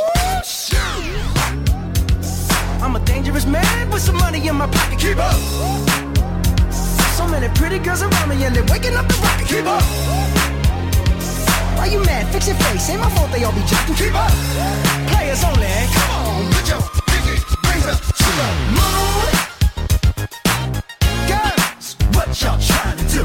I'm 2.83 2.95
a 2.95 2.99
dangerous 2.99 3.45
man 3.45 3.89
with 3.89 4.01
some 4.01 4.17
money 4.17 4.47
in 4.47 4.55
my 4.55 4.67
pocket. 4.67 4.99
Keep 4.99 5.17
up. 5.17 5.39
So 7.17 7.27
many 7.27 7.49
pretty 7.55 7.79
girls 7.79 8.03
around 8.03 8.29
me 8.29 8.43
and 8.45 8.55
they're 8.55 8.69
waking 8.71 8.95
up 8.95 9.07
the 9.07 9.17
rocket. 9.25 9.47
Keep 9.47 9.65
up. 9.65 9.83
Why 11.77 11.87
you 11.87 12.03
mad? 12.05 12.31
Fix 12.31 12.47
your 12.47 12.57
face. 12.57 12.89
Ain't 12.89 13.01
my 13.01 13.09
fault 13.15 13.31
they 13.31 13.43
all 13.43 13.53
be 13.53 13.61
jocking. 13.61 13.97
Keep 13.97 14.13
up. 14.13 14.31
Players 15.09 15.43
only. 15.43 15.67
Come 15.95 16.11
on, 16.11 16.53
put 16.53 16.69
your 16.69 16.81
pinky 17.09 17.35
rings 17.67 17.87
up 17.87 17.99
to 17.99 18.29
the 18.39 18.47
moon 18.77 19.36
y'all 22.41 22.59
do. 23.09 23.23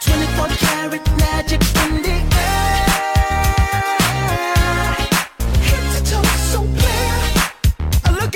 24 0.00 0.48
karat 0.62 1.04
magic 1.18 1.60
in 1.82 2.02
the 2.02 2.16
air. 2.36 2.86
To 6.04 6.16
so 6.50 6.60
look 8.12 8.34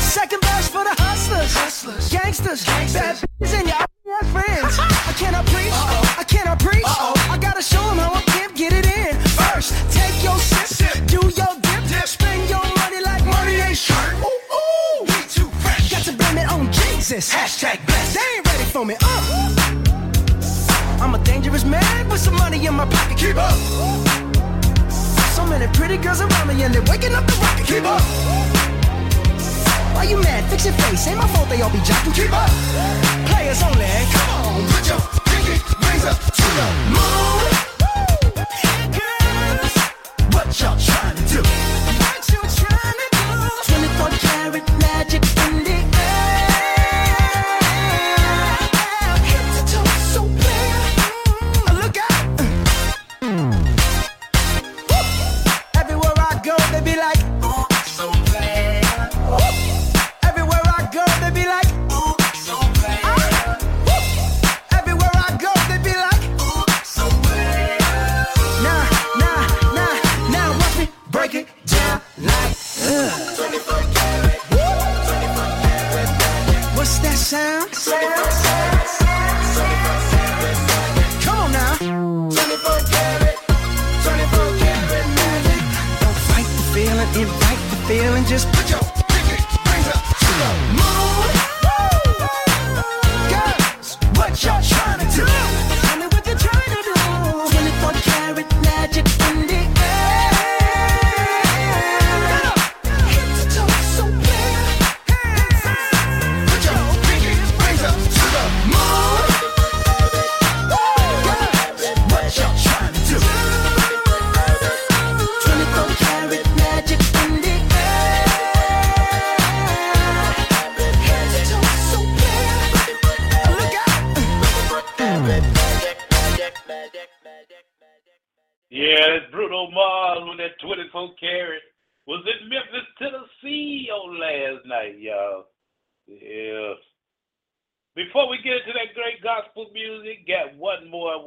Second 0.00 0.40
for 0.68 0.84
the 0.84 0.94
hustlers, 0.98 2.10
gangsters, 2.10 2.64
gangsters. 2.64 3.24
bad 3.40 3.52
in 3.52 3.66
your 3.66 3.73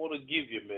want 0.10 0.22
to 0.22 0.28
give 0.28 0.52
you, 0.52 0.62
man. 0.68 0.77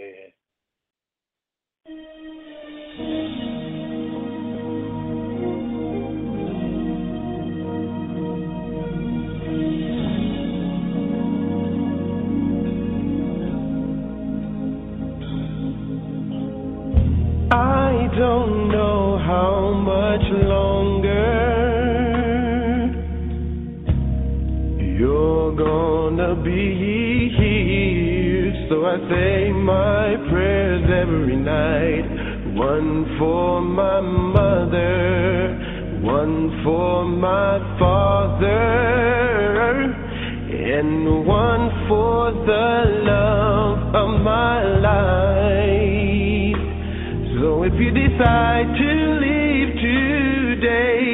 decide 48.20 48.67
to 48.78 48.91
leave 49.22 49.76
today, 49.76 51.05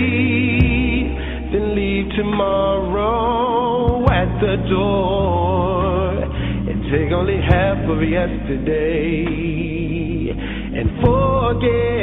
then 1.51 1.75
leave 1.75 2.09
tomorrow 2.15 4.05
at 4.09 4.39
the 4.41 4.55
door 4.69 6.23
and 6.23 6.83
take 6.91 7.11
only 7.11 7.39
half 7.47 7.77
of 7.89 8.01
yesterday 8.01 9.25
and 10.33 10.89
forget. 11.03 11.94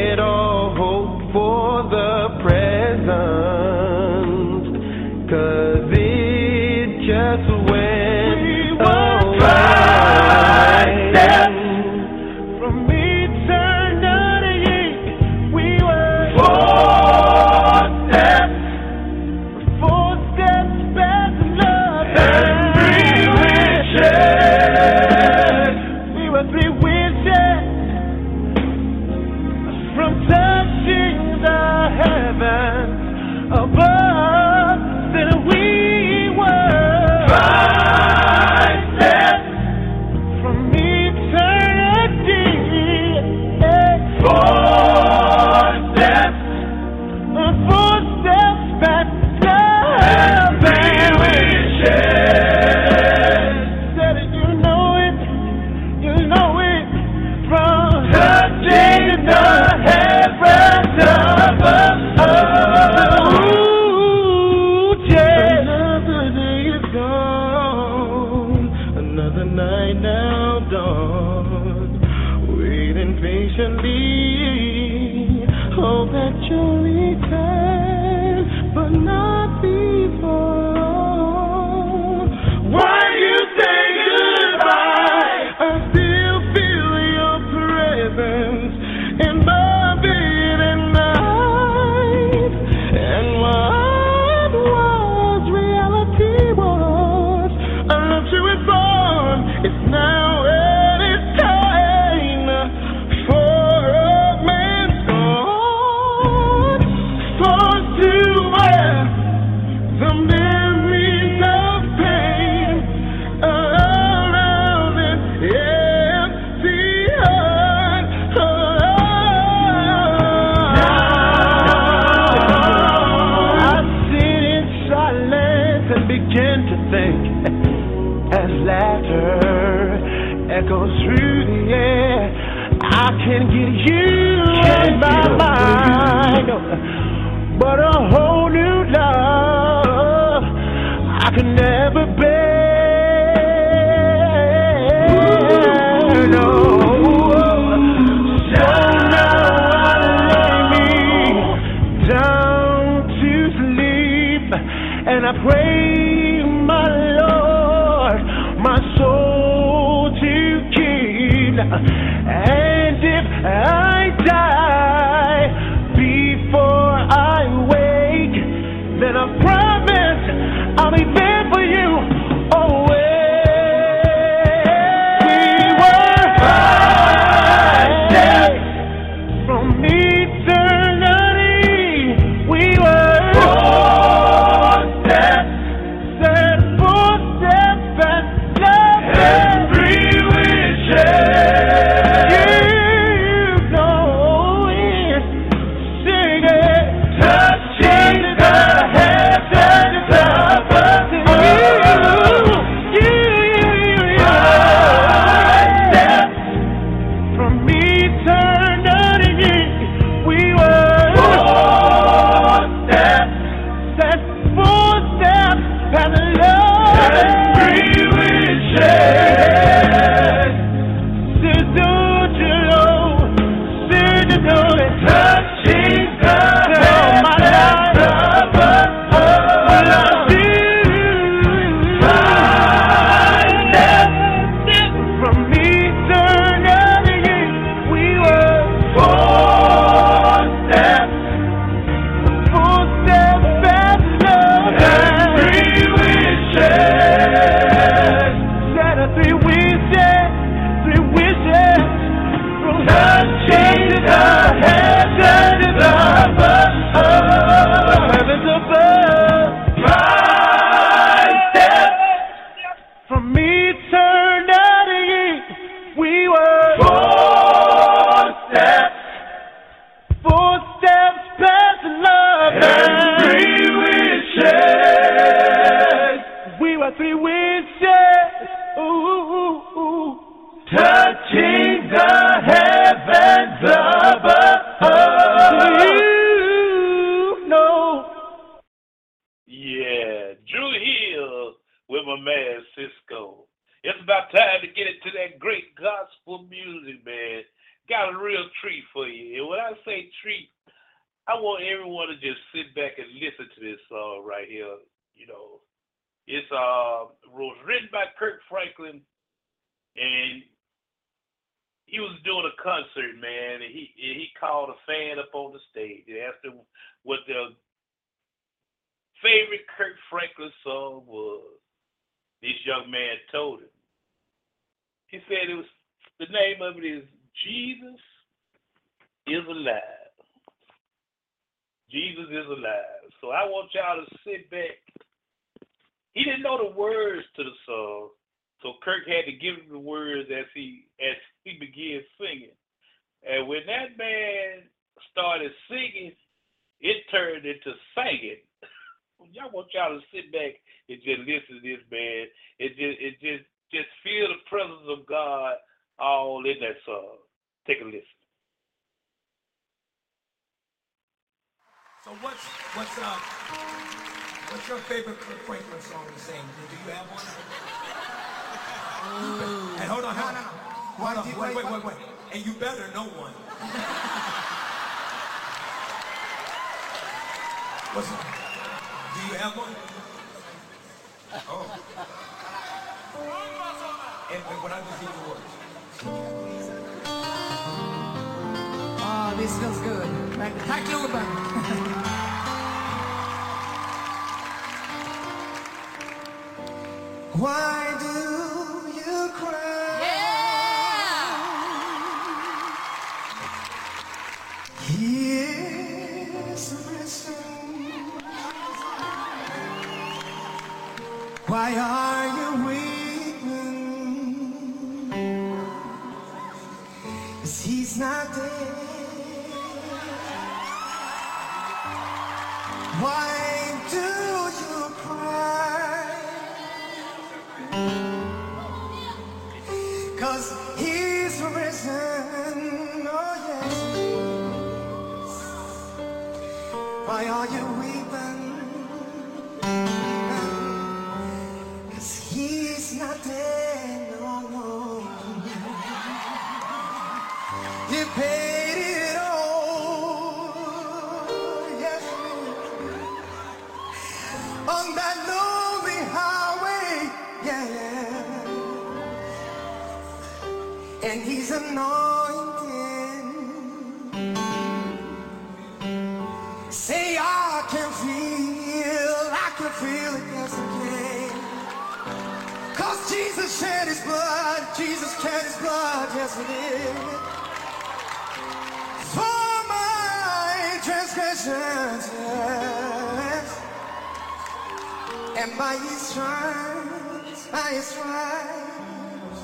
And 485.34 485.56
by 485.56 485.74
his 485.76 485.98
stripes, 486.08 487.46
by 487.50 487.68
his 487.70 487.84
stripes, 487.86 489.40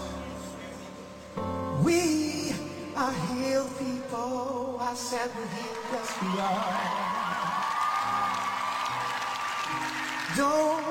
we 1.83 2.53
are 2.95 3.13
healed 3.13 3.71
people. 3.79 4.79
I 4.81 4.95
said 4.95 5.31
we're 5.35 5.47
healed, 5.47 5.79
yes 5.93 6.15
we 6.21 6.29
are. 6.41 7.09
Don't, 10.37 10.85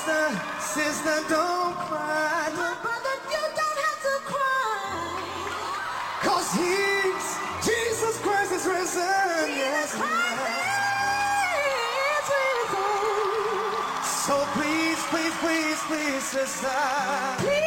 Sister, 0.03 0.41
sister, 0.59 1.17
don't 1.29 1.75
cry. 1.77 2.51
My 2.57 2.75
brother, 2.83 3.15
you 3.31 3.39
don't 3.55 3.79
have 3.87 4.01
to 4.03 4.15
cry. 4.27 5.23
Cause 6.19 6.51
he's, 6.51 7.27
Jesus 7.63 8.19
Christ 8.19 8.51
is 8.51 8.65
risen. 8.65 9.47
Jesus 9.47 9.55
yes, 9.55 9.95
Christ 9.95 10.43
is 12.19 12.27
risen. 12.35 14.03
So 14.27 14.35
please, 14.59 14.99
please, 15.07 15.35
please, 15.39 15.79
please, 15.87 16.23
sister. 16.23 16.67
Please 17.37 17.62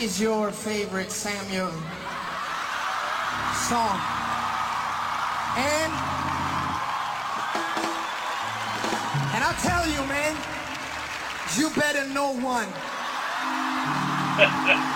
is 0.00 0.20
your 0.20 0.50
favorite 0.50 1.10
Samuel 1.10 1.70
song? 3.68 3.98
And 5.56 5.92
and 9.32 9.42
I 9.42 9.54
tell 9.62 9.86
you, 9.88 10.00
man, 10.06 10.36
you 11.56 11.70
better 11.80 12.06
know 12.12 12.32
one. 12.34 12.68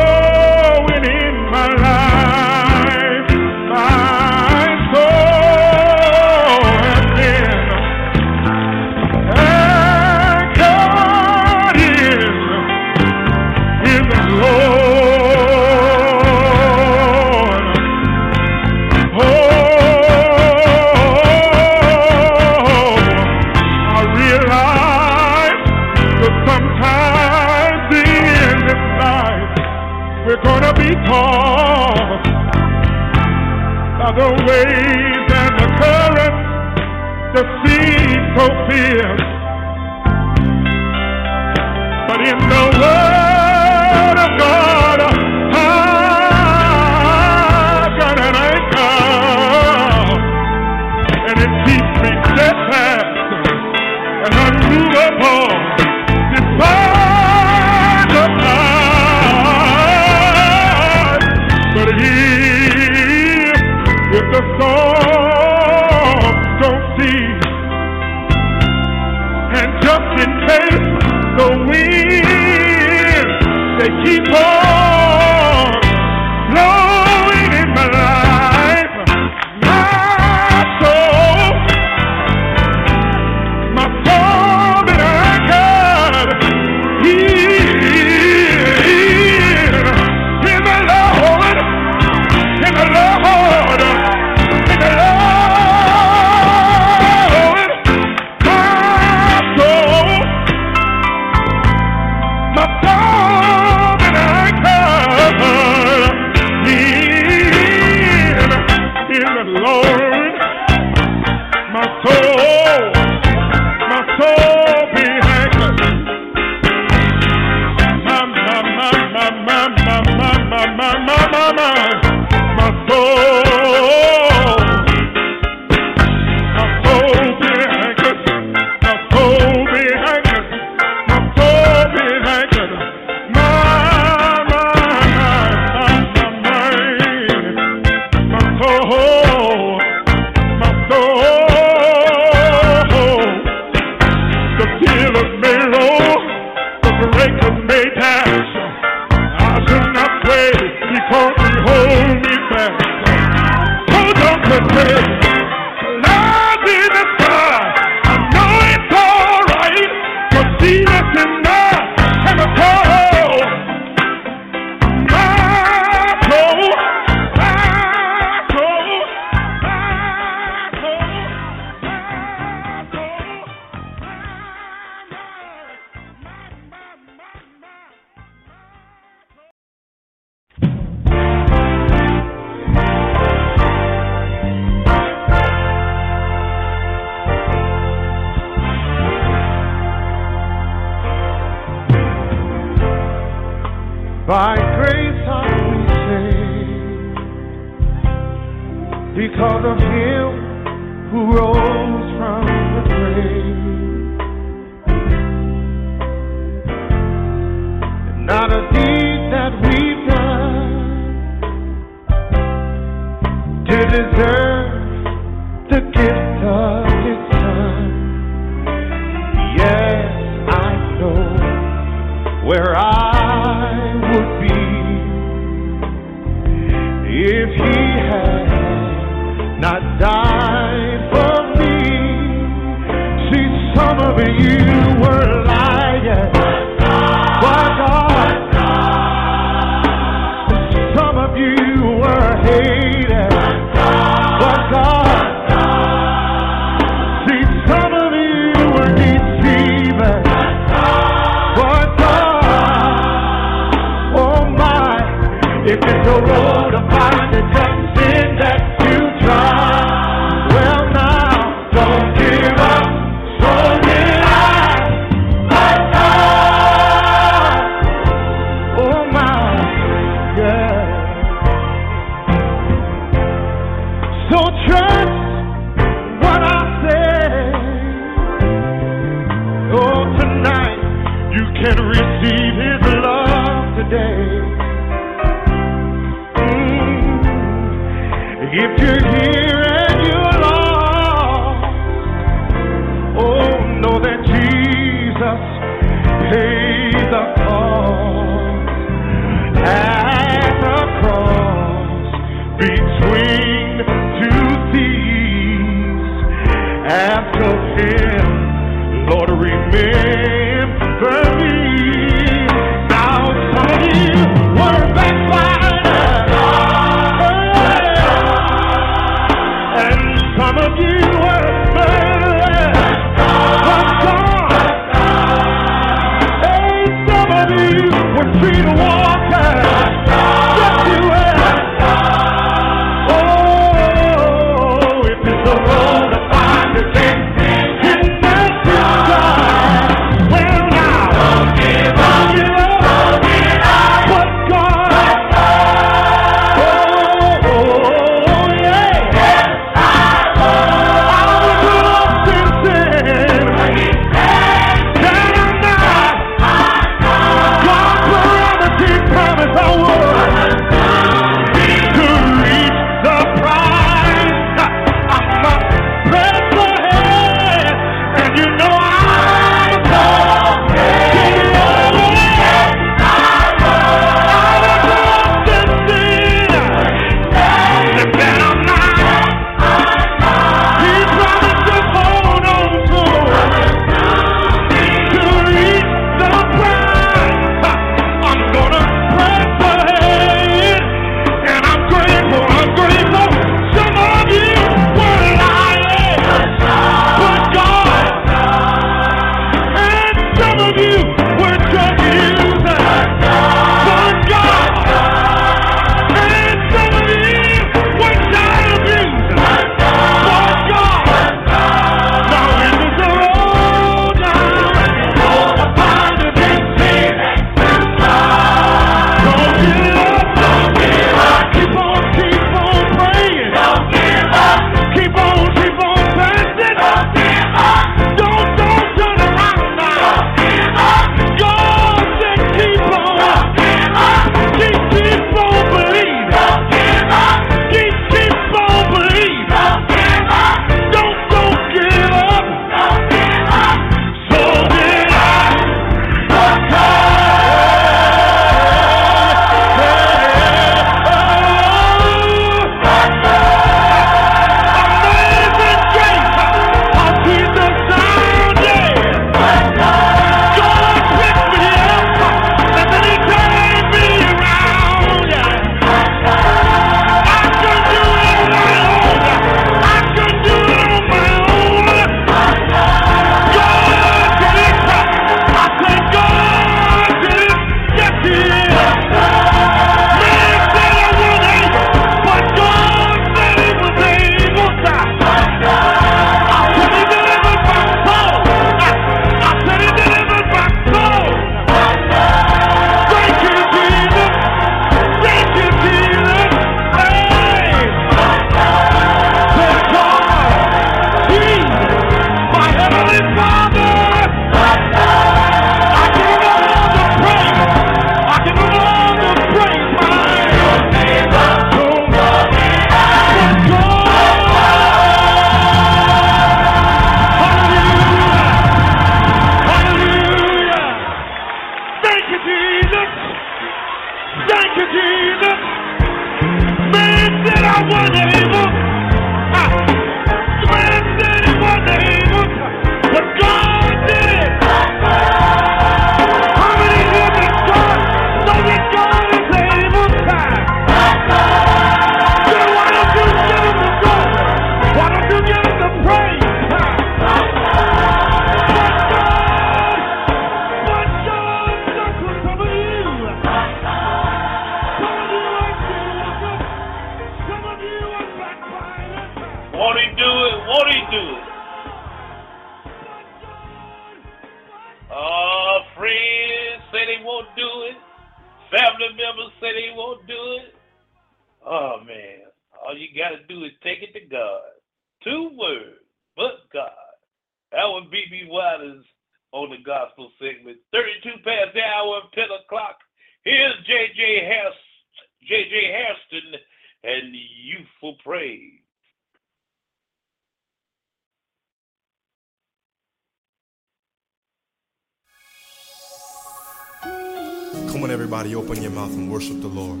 worship 599.36 599.60
the 599.60 599.68
Lord. 599.68 600.00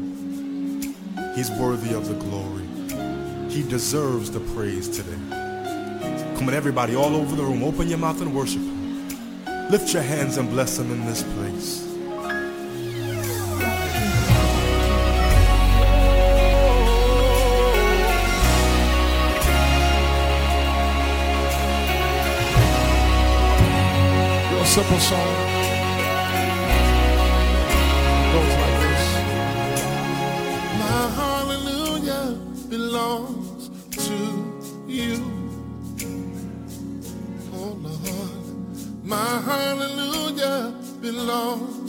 He's 1.34 1.50
worthy 1.50 1.92
of 1.92 2.08
the 2.08 2.14
glory. 2.14 2.64
He 3.50 3.62
deserves 3.62 4.30
the 4.30 4.40
praise 4.54 4.88
today. 4.88 5.20
Come 6.38 6.48
on, 6.48 6.54
everybody, 6.54 6.94
all 6.94 7.14
over 7.14 7.36
the 7.36 7.42
room, 7.42 7.62
open 7.62 7.86
your 7.86 7.98
mouth 7.98 8.18
and 8.22 8.34
worship 8.34 8.62
Him. 8.62 9.68
Lift 9.68 9.92
your 9.92 10.02
hands 10.02 10.38
and 10.38 10.48
bless 10.48 10.78
Him 10.78 10.90
in 10.90 11.04
this 11.04 11.22
place. 11.34 11.82
Simple 24.64 24.98
song. 24.98 25.45
alone. 41.28 41.85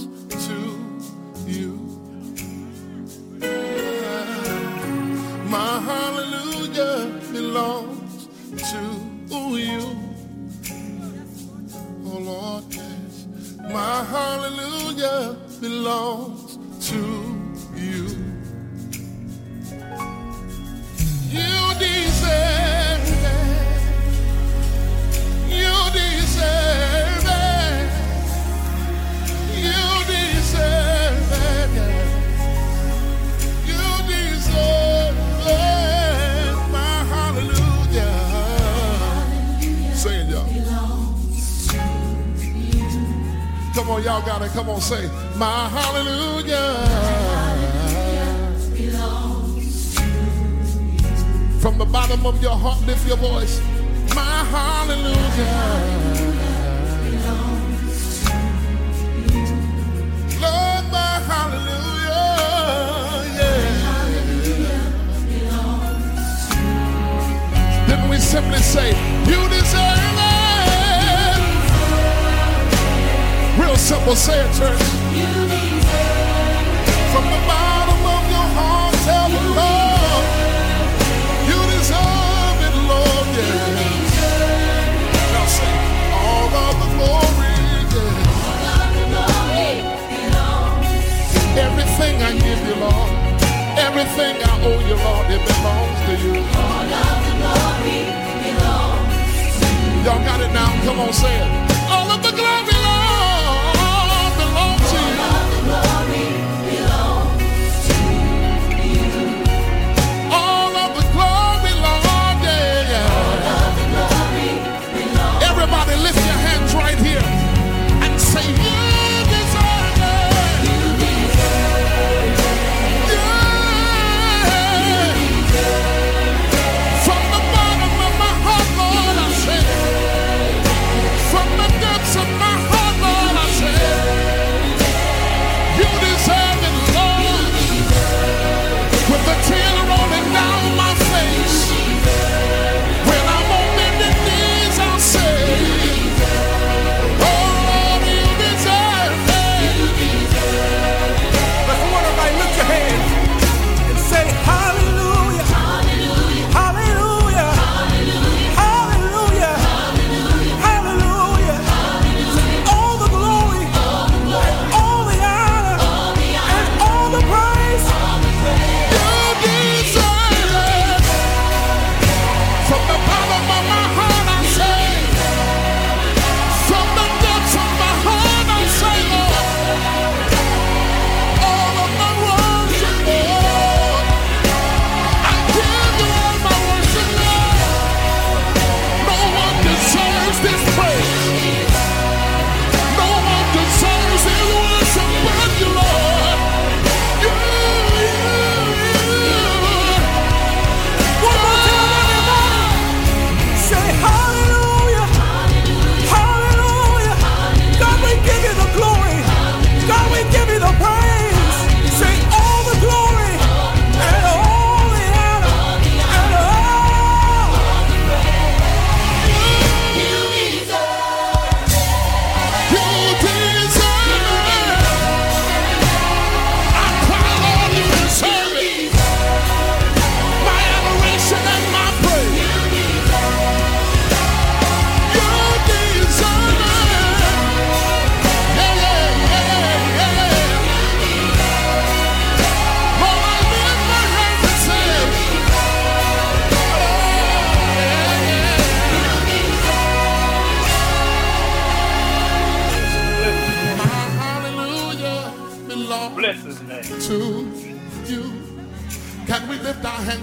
Come 100.88 101.02
on, 101.02 101.12
say 101.12 101.28
it. 101.28 101.67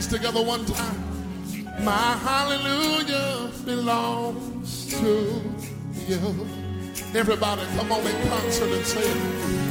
hands 0.05 0.13
together 0.13 0.43
one 0.45 0.65
time. 0.65 1.85
My 1.85 1.93
hallelujah 1.93 3.51
belongs 3.65 4.87
to 4.91 5.43
you. 6.09 6.47
Everybody, 7.15 7.63
come 7.77 7.93
on 7.93 8.07
in 8.07 8.29
concert 8.29 8.73
and 8.73 8.87
say 8.87 9.01
it. 9.01 9.64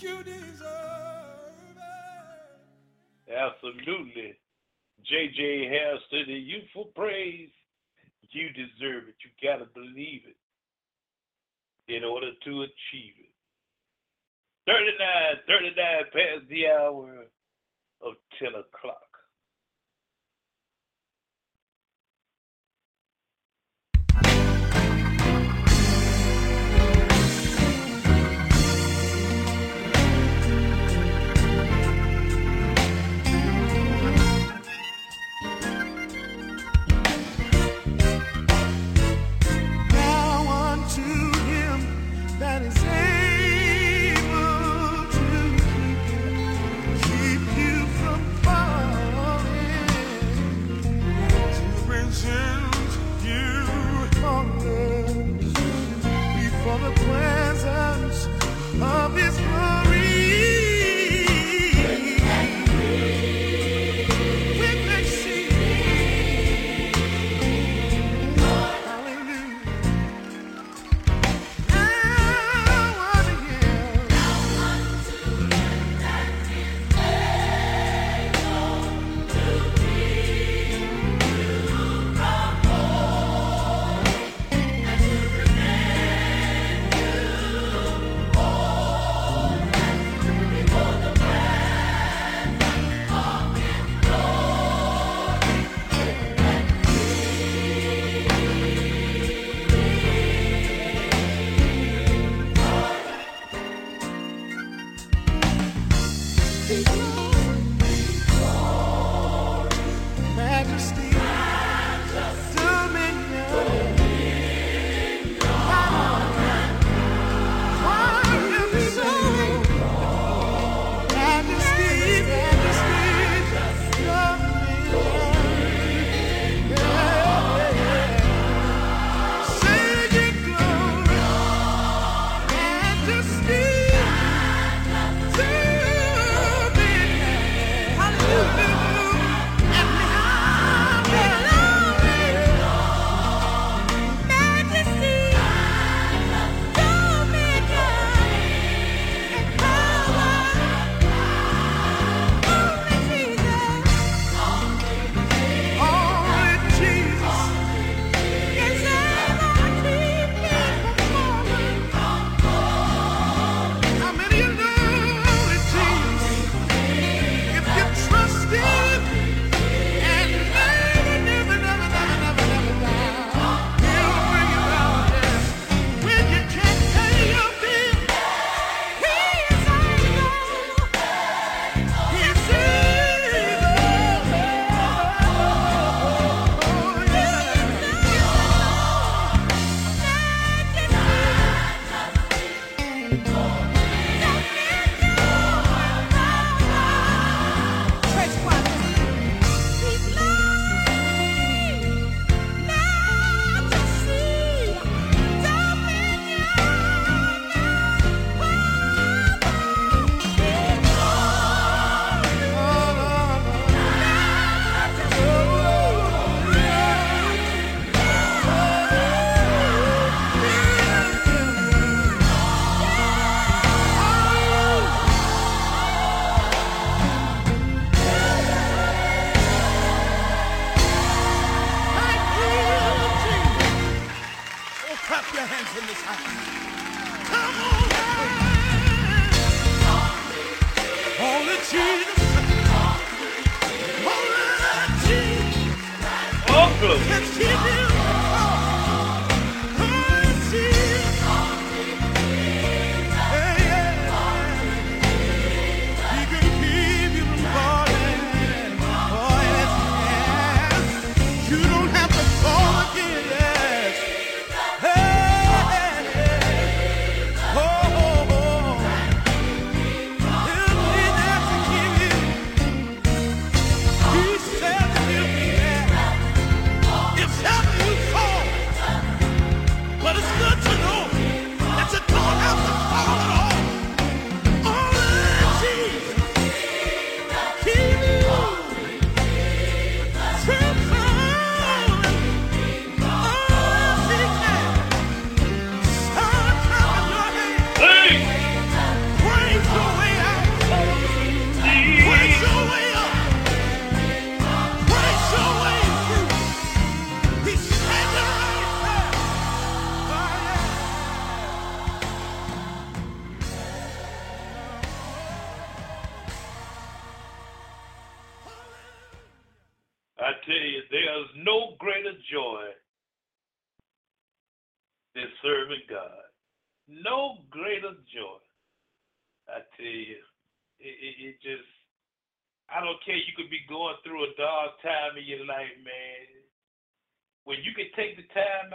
You 0.00 0.22
deserve 0.22 1.76
it. 1.76 3.32
Absolutely. 3.34 4.38
JJ 5.10 5.68
Hairston, 5.68 6.24
the 6.26 6.34
youthful 6.34 6.86
praise. 6.94 7.50
You 8.30 8.50
deserve 8.50 9.08
it. 9.08 9.16
You 9.24 9.30
gotta 9.42 9.66
believe 9.74 10.22
it 10.26 10.36
in 11.92 12.04
order 12.04 12.30
to 12.44 12.62
achieve 12.62 13.14
it. 13.18 13.32
39, 14.66 15.36
39 15.46 16.04
past 16.12 16.48
the 16.50 16.66
hour 16.66 17.24
of 18.02 18.14
10 18.38 18.48
o'clock. 18.48 19.07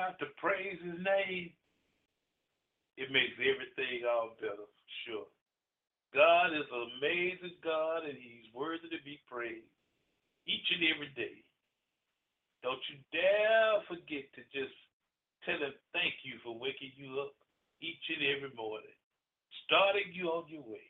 Out 0.03 0.19
to 0.19 0.27
praise 0.35 0.77
His 0.84 0.99
name, 0.99 1.55
it 2.99 3.07
makes 3.09 3.39
everything 3.39 4.03
all 4.03 4.35
better, 4.43 4.67
for 4.67 4.89
sure. 5.07 5.30
God 6.11 6.53
is 6.53 6.67
an 6.67 6.84
amazing 6.99 7.57
God, 7.63 8.03
and 8.03 8.19
He's 8.19 8.51
worthy 8.53 8.91
to 8.91 9.01
be 9.07 9.23
praised 9.25 9.71
each 10.45 10.67
and 10.75 10.84
every 10.91 11.09
day. 11.15 11.41
Don't 12.61 12.80
you 12.91 12.99
dare 13.11 13.84
forget 13.88 14.27
to 14.35 14.41
just 14.55 14.75
tell 15.43 15.59
him 15.59 15.75
thank 15.91 16.23
you 16.23 16.39
for 16.43 16.55
waking 16.55 16.95
you 16.95 17.19
up 17.19 17.35
each 17.84 18.03
and 18.07 18.23
every 18.31 18.55
morning, 18.55 18.95
starting 19.67 20.15
you 20.15 20.31
on 20.31 20.47
your 20.47 20.63
way. 20.63 20.88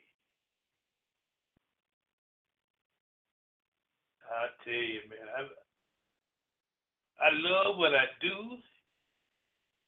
I 4.30 4.46
tell 4.62 4.72
you, 4.72 5.02
man, 5.10 5.26
I 5.34 5.42
I 7.22 7.30
love 7.32 7.78
what 7.78 7.94
I 7.94 8.06
do, 8.22 8.58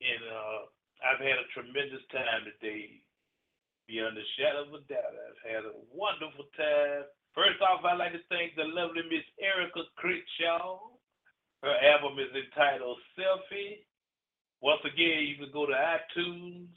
and 0.01 0.23
uh, 0.28 0.60
I've 1.05 1.23
had 1.23 1.39
a 1.40 1.52
tremendous 1.52 2.05
time 2.12 2.44
today. 2.44 3.01
Beyond 3.86 4.18
a 4.18 4.27
shadow 4.35 4.66
of 4.66 4.74
a 4.74 4.82
doubt, 4.90 5.14
I've 5.14 5.44
had 5.47 5.62
a 5.62 5.74
wonderful 5.94 6.51
time. 6.59 7.06
First 7.39 7.62
off, 7.62 7.86
I'd 7.86 8.02
like 8.02 8.18
to 8.18 8.24
thank 8.27 8.59
the 8.59 8.66
lovely 8.66 9.06
Miss 9.06 9.23
Erica 9.39 9.86
Crenshaw. 9.94 10.81
Her 11.62 11.77
album 11.94 12.18
is 12.18 12.35
entitled 12.35 12.98
Selfie. 13.14 13.86
Once 14.60 14.82
again, 14.82 15.31
you 15.31 15.36
can 15.39 15.52
go 15.52 15.66
to 15.66 15.77
iTunes, 15.77 16.74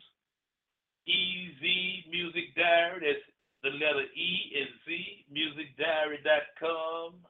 EZ 1.10 1.64
Music 2.12 2.54
Diary. 2.54 3.02
That's 3.02 3.26
the 3.64 3.74
letter 3.74 4.06
E 4.14 4.30
and 4.54 4.70
Z, 4.86 5.26
musicdiary.com, 5.34 7.26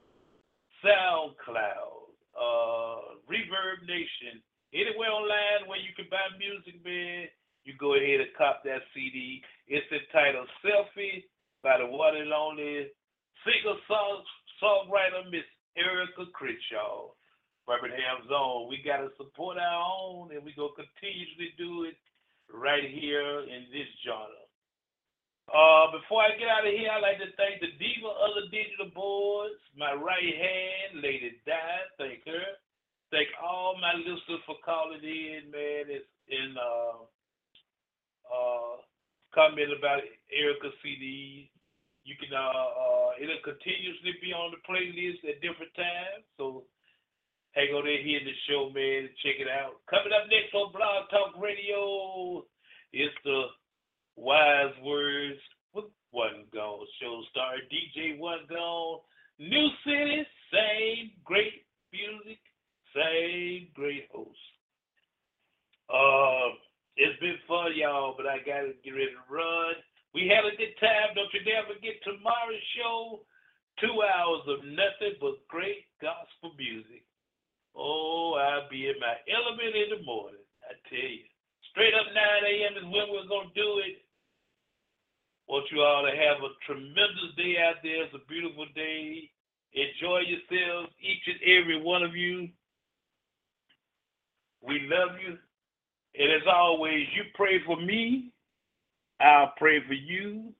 SoundCloud, 0.83 1.99
uh, 2.35 3.01
Reverb 3.31 3.87
Nation. 3.87 4.43
Anywhere 4.69 5.09
online 5.09 5.65
where 5.65 5.81
you 5.81 5.89
can 5.97 6.05
buy 6.13 6.29
music, 6.37 6.77
man, 6.85 7.25
you 7.65 7.73
go 7.81 7.97
ahead 7.97 8.21
and 8.21 8.29
cop 8.37 8.61
that 8.63 8.85
CD. 8.93 9.41
It's 9.65 9.89
entitled 9.89 10.47
Selfie 10.61 11.25
by 11.65 11.81
the 11.81 11.89
one 11.89 12.15
and 12.15 12.29
only 12.29 12.93
singer 13.41 13.77
song 13.89 14.21
songwriter 14.61 15.25
Miss 15.31 15.47
Erica 15.73 16.29
Crenshaw. 16.33 17.13
Birmingham's 17.65 18.29
own. 18.33 18.69
We 18.69 18.81
gotta 18.81 19.09
support 19.17 19.57
our 19.57 19.77
own 19.81 20.33
and 20.33 20.41
we 20.45 20.53
gonna 20.53 20.73
continuously 20.73 21.53
do 21.57 21.85
it 21.85 21.97
right 22.49 22.85
here 22.85 23.45
in 23.45 23.69
this 23.69 23.89
genre. 24.05 24.45
Uh, 25.49 25.89
before 25.97 26.21
I 26.21 26.37
get 26.37 26.49
out 26.49 26.65
of 26.65 26.73
here, 26.73 26.89
I'd 26.93 27.01
like 27.01 27.17
to 27.21 27.33
thank 27.33 27.57
the 27.57 27.73
diva 27.81 28.09
of 28.09 28.37
the 28.37 28.53
digital 28.53 28.89
boards, 28.93 29.57
my 29.73 29.93
right 29.97 30.33
hand, 30.33 31.01
Lady 31.01 31.41
Di, 31.45 31.73
thank 31.97 32.21
her. 32.25 32.57
Thank 33.11 33.29
all 33.41 33.75
my 33.81 33.93
listeners 33.97 34.45
for 34.45 34.55
calling 34.63 35.01
in, 35.01 35.49
man. 35.49 35.89
It's 35.89 36.05
in 36.29 36.53
uh 36.53 37.01
uh 38.29 38.75
comment 39.33 39.73
about 39.73 40.05
Erica 40.29 40.69
CD. 40.83 41.49
You 42.05 42.15
can 42.21 42.29
uh, 42.29 42.37
uh 42.37 43.11
it'll 43.17 43.41
continuously 43.41 44.13
be 44.21 44.29
on 44.29 44.53
the 44.53 44.61
playlist 44.61 45.25
at 45.25 45.41
different 45.41 45.73
times. 45.73 46.21
So 46.37 46.69
hang 47.57 47.73
on 47.73 47.85
there 47.85 47.97
here 47.97 48.19
in 48.21 48.29
the 48.29 48.37
show, 48.45 48.69
man, 48.69 49.09
check 49.25 49.41
it 49.41 49.49
out. 49.49 49.81
Coming 49.89 50.13
up 50.13 50.29
next 50.29 50.53
on 50.53 50.71
Blog 50.71 51.09
Talk 51.09 51.33
Radio, 51.41 52.45
it's 52.93 53.15
the 53.25 53.49
Wise 54.17 54.77
Words 54.85 55.41
with 55.73 55.89
One 56.11 56.45
Gone 56.53 56.85
show 57.01 57.23
star 57.31 57.57
DJ 57.73 58.19
One 58.19 58.45
Gone. 58.47 58.99
New 59.39 59.67
city, 59.81 60.27
same 60.53 61.09
great 61.25 61.65
music, 61.91 62.37
same 62.95 63.67
great 63.73 64.07
host. 64.11 64.45
Uh, 65.89 66.53
it's 66.97 67.19
been 67.19 67.39
fun, 67.47 67.73
y'all, 67.75 68.13
but 68.17 68.27
I 68.27 68.39
gotta 68.45 68.75
get 68.83 68.91
ready 68.93 69.15
to 69.15 69.25
run. 69.31 69.75
We 70.13 70.29
had 70.29 70.45
a 70.45 70.57
good 70.57 70.73
time. 70.81 71.13
Don't 71.13 71.31
you 71.33 71.41
dare 71.45 71.65
forget 71.69 72.01
tomorrow's 72.01 72.65
show. 72.77 73.21
Two 73.79 74.03
hours 74.03 74.43
of 74.49 74.65
nothing 74.65 75.15
but 75.21 75.39
great 75.47 75.87
gospel 76.01 76.51
music. 76.57 77.05
Oh, 77.77 78.35
I'll 78.35 78.67
be 78.67 78.89
in 78.89 78.97
my 78.99 79.15
element 79.29 79.71
in 79.71 79.89
the 79.95 80.03
morning. 80.03 80.43
I 80.65 80.75
tell 80.89 80.99
you. 80.99 81.29
Straight 81.71 81.93
up 81.93 82.09
9 82.11 82.17
a.m. 82.17 82.73
is 82.81 82.87
when 82.89 83.07
we're 83.13 83.29
going 83.29 83.53
to 83.53 83.55
do 83.55 83.69
it. 83.85 84.03
Want 85.47 85.65
you 85.71 85.81
all 85.81 86.03
to 86.05 86.13
have 86.13 86.43
a 86.43 86.51
tremendous 86.65 87.31
day 87.37 87.57
out 87.61 87.81
there. 87.81 88.05
It's 88.05 88.13
a 88.13 88.25
beautiful 88.27 88.65
day. 88.75 89.29
Enjoy 89.73 90.25
yourselves, 90.25 90.89
each 90.99 91.25
and 91.29 91.41
every 91.45 91.79
one 91.81 92.03
of 92.03 92.17
you. 92.17 92.49
We 94.61 94.87
love 94.89 95.17
you. 95.25 95.37
And 96.15 96.31
as 96.31 96.47
always, 96.51 97.05
you 97.15 97.23
pray 97.35 97.63
for 97.65 97.77
me. 97.77 98.31
I'll 99.21 99.53
pray 99.57 99.79
for 99.87 99.93
you. 99.93 100.53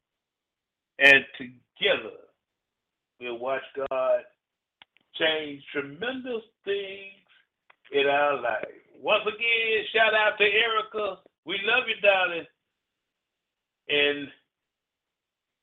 And 0.99 1.23
together, 1.37 2.17
we'll 3.19 3.39
watch 3.39 3.63
God 3.89 4.21
change 5.15 5.63
tremendous 5.71 6.43
things 6.63 7.19
in 7.91 8.07
our 8.07 8.41
life. 8.41 8.65
Once 9.01 9.23
again, 9.23 9.85
shout 9.93 10.13
out 10.13 10.37
to 10.37 10.43
Erica. 10.43 11.19
We 11.45 11.59
love 11.63 11.83
you, 11.87 11.95
darling. 12.01 12.45
And 13.87 14.27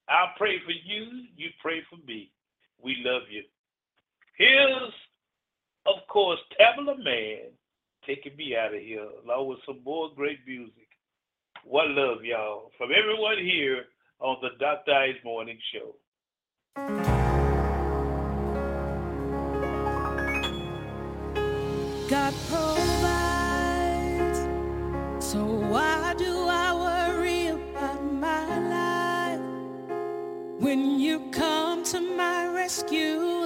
I'll 0.09 0.33
pray 0.37 0.57
for 0.65 0.73
you. 0.73 1.27
You 1.37 1.51
pray 1.63 1.83
for 1.89 1.97
me. 2.07 2.31
We 2.83 2.97
love 3.05 3.23
you. 3.31 3.43
Here's, 4.37 4.93
of 5.87 6.07
course, 6.09 6.41
Tamela 6.59 6.97
Mann 7.03 7.51
taking 8.07 8.37
me 8.37 8.55
out 8.57 8.75
of 8.75 8.81
here, 8.81 9.07
along 9.25 9.49
with 9.49 9.59
some 9.67 9.81
more 9.85 10.09
great 10.15 10.39
music. 10.47 10.89
What 11.65 11.89
love, 11.89 12.25
y'all, 12.25 12.71
from 12.79 12.91
everyone 12.93 13.39
here 13.39 13.87
on 14.21 14.37
the 14.41 14.51
Dr. 14.61 14.93
Ice 14.93 15.17
Morning 15.25 15.59
Show. 15.73 15.97
God 22.09 22.35
provides. 22.49 24.39
So 25.19 25.45
why 25.45 26.15
do 26.17 26.47
I 26.49 26.73
worry 26.73 27.49
about 27.49 28.05
my 28.05 28.59
life 28.69 29.41
when 30.61 31.01
you 31.01 31.29
come 31.33 31.83
to 31.85 32.01
my 32.01 32.47
rescue 32.55 33.46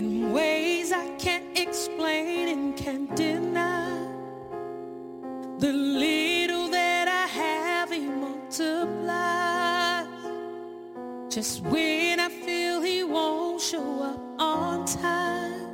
in 0.00 0.32
ways 0.32 0.92
I 0.92 1.06
can't 1.24 1.58
explain 1.58 2.48
and 2.48 2.74
can't 2.74 3.14
deny. 3.14 3.98
The 5.58 5.72
little 5.74 6.68
that 6.68 7.06
I 7.06 7.26
have, 7.40 7.90
He 7.90 8.06
multiplies. 8.26 10.06
Just 11.28 11.62
when 11.72 12.18
I 12.18 12.30
feel 12.30 12.80
He 12.80 13.04
won't 13.04 13.60
show 13.60 13.90
up 14.10 14.22
on 14.38 14.86
time, 14.86 15.68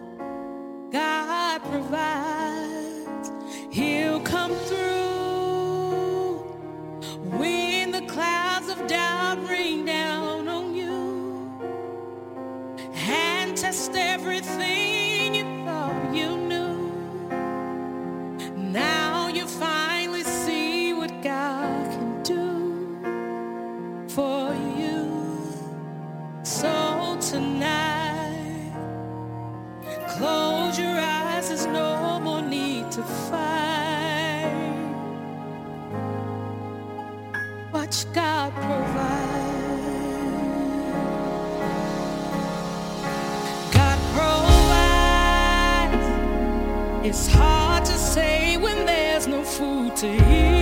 God 0.91 1.63
provides. 1.71 3.31
He'll 3.71 4.23
come 4.35 4.55
through 4.69 6.39
when 7.39 7.93
the 7.93 8.05
clouds 8.15 8.69
of 8.71 8.89
doubt 8.89 9.49
rain 9.49 9.85
down. 9.85 10.06
Test 13.67 13.97
everything 13.97 15.35
you 15.35 15.45
thought 15.65 16.15
you 16.15 16.37
knew. 16.37 16.79
Now 18.55 19.27
you 19.27 19.45
finally 19.45 20.23
see 20.23 20.95
what 20.95 21.11
God 21.21 21.91
can 21.91 22.23
do 22.23 22.47
for 24.09 24.55
you. 24.79 25.03
So 26.45 27.19
tonight, 27.21 28.73
close 30.11 30.79
your 30.79 31.01
eyes, 31.01 31.49
there's 31.49 31.67
no 31.67 32.21
more 32.21 32.43
need 32.43 32.93
to 32.93 33.03
fight. 33.03 34.87
Watch 37.73 38.07
God 38.13 38.53
It's 47.09 47.29
hard 47.29 47.85
to 47.85 47.97
say 47.97 48.57
when 48.57 48.85
there's 48.85 49.29
no 49.29 49.45
food 49.45 49.95
to 49.99 50.09
eat. 50.09 50.56